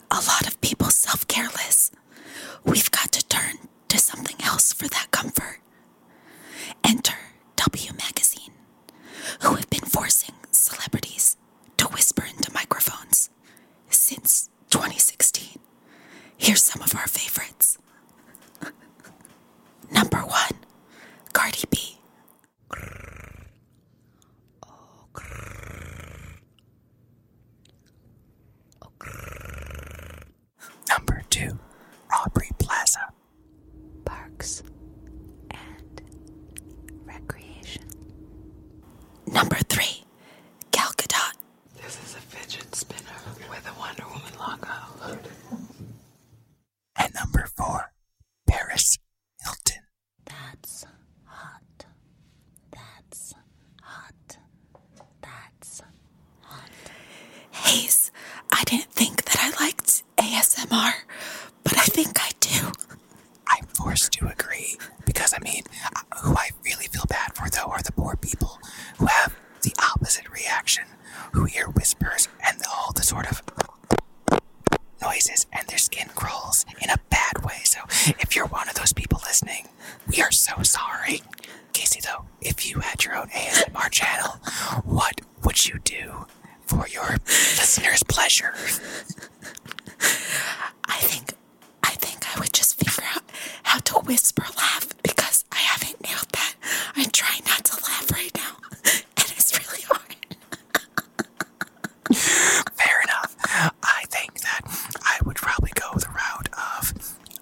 a 0.09 0.15
lot 0.15 0.47
of 0.47 0.61
people 0.61 0.89
self 0.89 1.27
careless. 1.27 1.91
We've 2.63 2.91
got 2.91 3.11
to 3.11 3.27
turn 3.27 3.55
to 3.89 3.99
something 3.99 4.37
else 4.39 4.71
for 4.71 4.87
that 4.87 5.07
comfort. 5.11 5.59
Enter 6.81 7.17
W 7.57 7.91
Magazine, 7.97 8.53
who 9.41 9.55
have 9.55 9.69
been 9.69 9.81
forcing 9.81 10.35
celebrities 10.51 11.35
to 11.75 11.87
whisper 11.87 12.23
into 12.23 12.53
microphones 12.53 13.29
since 13.89 14.47
2016. 14.71 15.59
Here's 16.41 16.63
some 16.63 16.81
of 16.81 16.95
our 16.95 17.07
favorites 17.07 17.77
Number 19.91 20.17
one, 20.19 20.57
Cardi 21.33 21.63
B. 21.69 21.97
Number 30.89 31.21
two, 31.29 31.57
Aubrey 32.13 32.49
Plaza. 32.59 32.99
Parks 34.05 34.63
and 35.51 36.01
Recreation. 37.05 37.83
Number 39.27 39.57
three, 39.69 40.03
Gal 40.71 40.89
Gadot. 40.97 41.33
This 41.81 41.97
is 42.03 42.15
a 42.15 42.19
fidget 42.19 42.73
spinner 42.75 43.19
with 43.49 43.67
a 43.67 43.79
Wonder 43.79 44.03
Woman 44.07 44.33
logo. 44.39 45.19
And 46.97 47.13
number 47.13 47.47
four, 47.55 47.91
Paris 48.47 48.97
Hilton. 49.43 49.83
That's 50.25 50.85
hot. 51.25 51.85
That's 52.71 53.33
hot. 53.81 54.37
That's 55.21 55.81
hot. 56.41 56.69
Hayes, 57.51 58.11
I 58.51 58.63
didn't 58.65 58.91
think 58.91 59.25
that 59.25 59.37
I 59.39 59.63
liked 59.63 60.03
ASMR, 60.17 60.93
but 61.63 61.77
I 61.77 61.85
think 61.85 62.19
I 62.21 62.29
do. 62.39 62.71
I'm 63.47 63.65
forced 63.65 64.11
to 64.13 64.27
agree 64.27 64.77
because 65.05 65.33
I 65.35 65.39
mean, 65.43 65.63
uh, 65.95 66.17
who 66.21 66.35
I 66.35 66.49
really 66.63 66.87
feel 66.87 67.05
bad 67.07 67.35
for 67.35 67.49
though 67.49 67.69
are 67.71 67.81
the 67.81 67.91
poor 67.91 68.15
people 68.15 68.59
who 68.97 69.05
have 69.07 69.35
the 69.63 69.73
opposite 69.93 70.29
reaction, 70.31 70.85
who 71.33 71.45
hear 71.45 71.67
whispers 71.67 72.27
and 72.45 72.57
all 72.71 72.91
the 72.93 73.03
sort 73.03 73.29
of 73.29 73.41
noises 75.01 75.45
and 75.51 75.67
their 75.67 75.77
skin 75.77 76.07
crawls 76.15 76.65
in 76.81 76.89
a 76.89 76.97
bad 77.09 77.43
way. 77.43 77.59
So 77.63 77.79
if 78.19 78.35
you're 78.35 78.47
one 78.47 78.69
of 78.69 78.75
those 78.75 78.93
people 78.93 79.19
listening, 79.25 79.67
we 80.15 80.21
are 80.21 80.31
so 80.31 80.61
sorry. 80.63 81.21
Casey 81.73 81.99
though, 82.03 82.25
if 82.41 82.69
you 82.69 82.79
had 82.79 83.03
your 83.03 83.15
own 83.15 83.27
ASMR 83.29 83.89
channel, 83.91 84.31
what 84.85 85.21
would 85.43 85.65
you 85.67 85.79
do 85.83 86.25
for 86.65 86.87
your 86.87 87.17
listeners' 87.27 88.03
pleasure? 88.03 88.53
I 90.85 90.97
think 90.99 91.33
I 91.83 91.91
think 91.95 92.35
I 92.35 92.39
would 92.39 92.53
just 92.53 92.77
figure 92.77 93.03
out 93.15 93.23
how 93.63 93.79
to 93.79 93.93
whisper 94.05 94.43
laugh 94.57 94.87
because 95.03 95.45
I 95.51 95.57
haven't 95.57 96.01
nailed 96.03 96.29
that. 96.33 96.55
I'm 96.95 97.09
trying 97.11 97.41
not 97.47 97.63
to 97.65 97.75
laugh 97.83 98.11
right 98.11 98.31
now. 98.35 98.57
And 99.17 99.33
it's 99.37 99.57
really 99.57 99.83
hard. 99.83 100.15
Fair 102.73 103.01
enough. 103.03 103.35
I 103.83 104.03
think 104.09 104.39
that 104.41 104.61
I 105.03 105.17
would 105.25 105.37
probably 105.37 105.71
go 105.75 105.91
the 105.95 106.07
route 106.09 106.49
of 106.53 106.93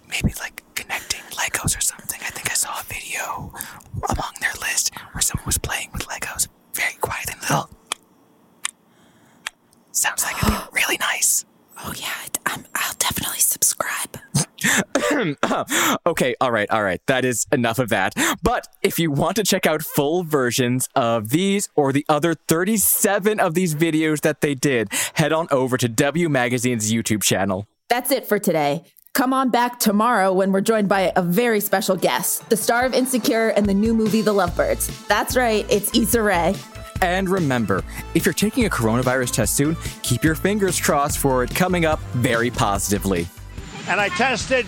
maybe 0.08 0.34
like 0.40 0.62
connecting 0.74 1.20
Legos 1.32 1.76
or 1.76 1.80
something. 1.80 2.20
I 2.22 2.30
think 2.30 2.50
I 2.50 2.54
saw 2.54 2.80
a 2.80 2.84
video 2.84 3.52
among 4.08 4.32
their 4.40 4.52
list 4.60 4.94
where 5.12 5.20
someone 5.22 5.46
was 5.46 5.58
playing 5.58 5.90
with 5.92 6.06
Legos 6.06 6.48
very 6.74 6.94
quiet 7.00 7.30
and 7.32 7.40
little. 7.42 7.70
Sounds 9.92 10.22
like 10.24 10.36
it'd 10.42 10.48
be 10.54 10.58
really 10.72 10.96
nice. 10.98 11.44
Oh 11.78 11.92
yeah, 11.96 12.14
it- 12.24 12.38
I'm, 12.46 12.64
I'll 12.74 12.94
definitely 12.98 13.38
subscribe. 13.40 14.16
Okay, 16.10 16.34
all 16.40 16.50
right, 16.50 16.70
all 16.70 16.82
right. 16.82 17.00
That 17.06 17.24
is 17.24 17.46
enough 17.52 17.78
of 17.78 17.88
that. 17.90 18.14
But 18.42 18.66
if 18.82 18.98
you 18.98 19.10
want 19.10 19.36
to 19.36 19.44
check 19.44 19.66
out 19.66 19.82
full 19.82 20.22
versions 20.24 20.88
of 20.94 21.30
these 21.30 21.68
or 21.74 21.92
the 21.92 22.04
other 22.08 22.34
37 22.34 23.40
of 23.40 23.54
these 23.54 23.74
videos 23.74 24.20
that 24.22 24.40
they 24.40 24.54
did, 24.54 24.88
head 25.14 25.32
on 25.32 25.46
over 25.50 25.76
to 25.76 25.88
W 25.88 26.28
Magazine's 26.28 26.92
YouTube 26.92 27.22
channel. 27.22 27.66
That's 27.88 28.10
it 28.10 28.26
for 28.26 28.38
today. 28.38 28.84
Come 29.12 29.32
on 29.32 29.50
back 29.50 29.80
tomorrow 29.80 30.32
when 30.32 30.52
we're 30.52 30.60
joined 30.60 30.88
by 30.88 31.12
a 31.16 31.22
very 31.22 31.58
special 31.60 31.96
guest, 31.96 32.48
the 32.48 32.56
star 32.56 32.84
of 32.84 32.94
Insecure 32.94 33.48
and 33.48 33.66
the 33.66 33.74
new 33.74 33.92
movie 33.92 34.22
The 34.22 34.32
Lovebirds. 34.32 35.06
That's 35.08 35.36
right, 35.36 35.66
it's 35.68 35.92
Issa 35.96 36.22
Rae. 36.22 36.54
And 37.02 37.28
remember, 37.28 37.82
if 38.14 38.24
you're 38.24 38.32
taking 38.32 38.66
a 38.66 38.68
coronavirus 38.70 39.32
test 39.32 39.56
soon, 39.56 39.76
keep 40.02 40.22
your 40.22 40.36
fingers 40.36 40.80
crossed 40.80 41.18
for 41.18 41.42
it 41.42 41.52
coming 41.54 41.84
up 41.84 41.98
very 42.12 42.50
positively. 42.50 43.26
and 43.88 44.00
I 44.00 44.10
tested 44.10 44.66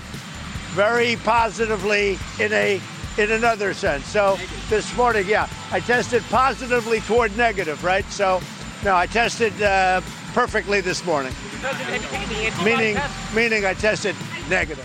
very 0.72 1.16
positively 1.16 2.18
in 2.40 2.52
a 2.52 2.80
in 3.18 3.30
another 3.30 3.74
sense. 3.74 4.06
So 4.06 4.38
this 4.70 4.96
morning, 4.96 5.26
yeah, 5.28 5.48
I 5.70 5.80
tested 5.80 6.22
positively 6.30 7.00
toward 7.00 7.36
negative, 7.36 7.84
right? 7.84 8.04
So 8.06 8.40
no, 8.84 8.96
I 8.96 9.06
tested 9.06 9.60
uh, 9.62 10.00
perfectly 10.32 10.80
this 10.80 11.04
morning. 11.04 11.32
Meaning, 12.64 12.98
meaning 13.34 13.64
I 13.66 13.74
tested 13.74 14.16
negative. 14.48 14.84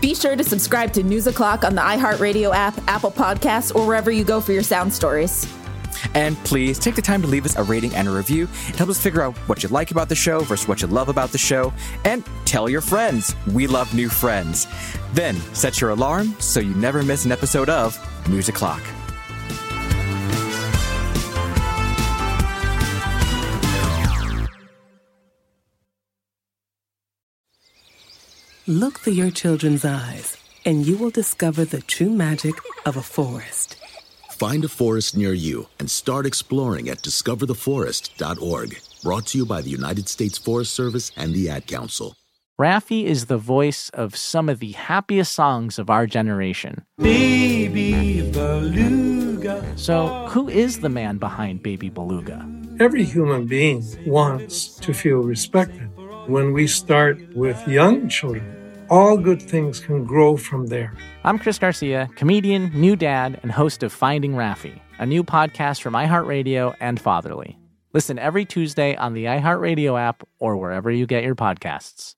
Be 0.00 0.14
sure 0.14 0.36
to 0.36 0.44
subscribe 0.44 0.92
to 0.94 1.02
News 1.02 1.26
O'Clock 1.26 1.64
on 1.64 1.74
the 1.74 1.80
iHeartRadio 1.80 2.52
app, 2.52 2.74
Apple 2.88 3.10
Podcasts, 3.10 3.74
or 3.74 3.86
wherever 3.86 4.10
you 4.10 4.24
go 4.24 4.40
for 4.40 4.52
your 4.52 4.62
sound 4.62 4.92
stories. 4.92 5.46
And 6.14 6.36
please 6.44 6.78
take 6.78 6.94
the 6.94 7.02
time 7.02 7.22
to 7.22 7.28
leave 7.28 7.46
us 7.46 7.56
a 7.56 7.62
rating 7.62 7.94
and 7.94 8.08
a 8.08 8.10
review. 8.10 8.44
It 8.68 8.76
helps 8.76 8.92
us 8.92 9.00
figure 9.00 9.22
out 9.22 9.36
what 9.48 9.62
you 9.62 9.68
like 9.68 9.90
about 9.90 10.08
the 10.08 10.14
show 10.14 10.40
versus 10.40 10.68
what 10.68 10.82
you 10.82 10.88
love 10.88 11.08
about 11.08 11.30
the 11.30 11.38
show. 11.38 11.72
And 12.04 12.24
tell 12.44 12.68
your 12.68 12.80
friends. 12.80 13.34
We 13.52 13.66
love 13.66 13.94
new 13.94 14.08
friends. 14.08 14.66
Then 15.14 15.36
set 15.54 15.80
your 15.80 15.90
alarm 15.90 16.34
so 16.38 16.60
you 16.60 16.74
never 16.74 17.02
miss 17.02 17.24
an 17.24 17.32
episode 17.32 17.68
of 17.68 17.98
News 18.28 18.48
O'Clock. 18.48 18.82
Look 28.68 29.00
through 29.00 29.14
your 29.14 29.32
children's 29.32 29.84
eyes, 29.84 30.36
and 30.64 30.86
you 30.86 30.96
will 30.96 31.10
discover 31.10 31.64
the 31.64 31.82
true 31.82 32.10
magic 32.10 32.54
of 32.86 32.96
a 32.96 33.02
forest. 33.02 33.81
Find 34.42 34.64
a 34.64 34.68
forest 34.68 35.16
near 35.16 35.32
you 35.32 35.68
and 35.78 35.88
start 35.88 36.26
exploring 36.26 36.88
at 36.88 36.98
discovertheforest.org. 36.98 38.80
Brought 39.00 39.26
to 39.26 39.38
you 39.38 39.46
by 39.46 39.60
the 39.60 39.70
United 39.70 40.08
States 40.08 40.36
Forest 40.36 40.74
Service 40.74 41.12
and 41.16 41.32
the 41.32 41.48
Ad 41.48 41.68
Council. 41.68 42.16
Raffi 42.60 43.04
is 43.04 43.26
the 43.26 43.38
voice 43.38 43.88
of 43.90 44.16
some 44.16 44.48
of 44.48 44.58
the 44.58 44.72
happiest 44.72 45.32
songs 45.32 45.78
of 45.78 45.90
our 45.90 46.08
generation. 46.08 46.84
Baby 46.98 48.28
Beluga. 48.32 49.64
So, 49.76 50.26
who 50.30 50.48
is 50.48 50.80
the 50.80 50.88
man 50.88 51.18
behind 51.18 51.62
Baby 51.62 51.88
Beluga? 51.88 52.44
Every 52.80 53.04
human 53.04 53.46
being 53.46 53.84
wants 54.04 54.74
to 54.78 54.92
feel 54.92 55.18
respected. 55.18 55.88
When 56.26 56.52
we 56.52 56.66
start 56.66 57.36
with 57.36 57.64
young 57.68 58.08
children, 58.08 58.61
all 58.90 59.16
good 59.16 59.40
things 59.42 59.80
can 59.80 60.04
grow 60.04 60.36
from 60.36 60.66
there. 60.66 60.94
I'm 61.24 61.38
Chris 61.38 61.58
Garcia, 61.58 62.08
comedian, 62.16 62.70
new 62.74 62.96
dad, 62.96 63.38
and 63.42 63.52
host 63.52 63.82
of 63.82 63.92
Finding 63.92 64.34
Raffi, 64.34 64.80
a 64.98 65.06
new 65.06 65.24
podcast 65.24 65.80
from 65.80 65.94
iHeartRadio 65.94 66.74
and 66.80 67.00
Fatherly. 67.00 67.58
Listen 67.92 68.18
every 68.18 68.44
Tuesday 68.44 68.96
on 68.96 69.12
the 69.12 69.24
iHeartRadio 69.24 70.00
app 70.00 70.22
or 70.38 70.56
wherever 70.56 70.90
you 70.90 71.06
get 71.06 71.24
your 71.24 71.34
podcasts. 71.34 72.14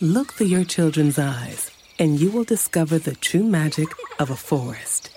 Look 0.00 0.32
through 0.32 0.46
your 0.46 0.64
children's 0.64 1.18
eyes, 1.18 1.70
and 1.98 2.18
you 2.18 2.30
will 2.30 2.44
discover 2.44 2.98
the 2.98 3.14
true 3.14 3.42
magic 3.42 3.88
of 4.18 4.30
a 4.30 4.36
forest. 4.36 5.10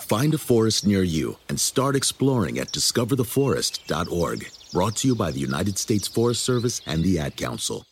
Find 0.00 0.34
a 0.34 0.38
forest 0.38 0.86
near 0.86 1.02
you 1.02 1.36
and 1.48 1.58
start 1.58 1.96
exploring 1.96 2.58
at 2.58 2.68
discovertheforest.org. 2.68 4.46
Brought 4.72 4.96
to 4.96 5.08
you 5.08 5.14
by 5.14 5.30
the 5.30 5.40
United 5.40 5.78
States 5.78 6.06
Forest 6.06 6.44
Service 6.44 6.80
and 6.86 7.02
the 7.02 7.18
Ad 7.18 7.36
Council. 7.36 7.86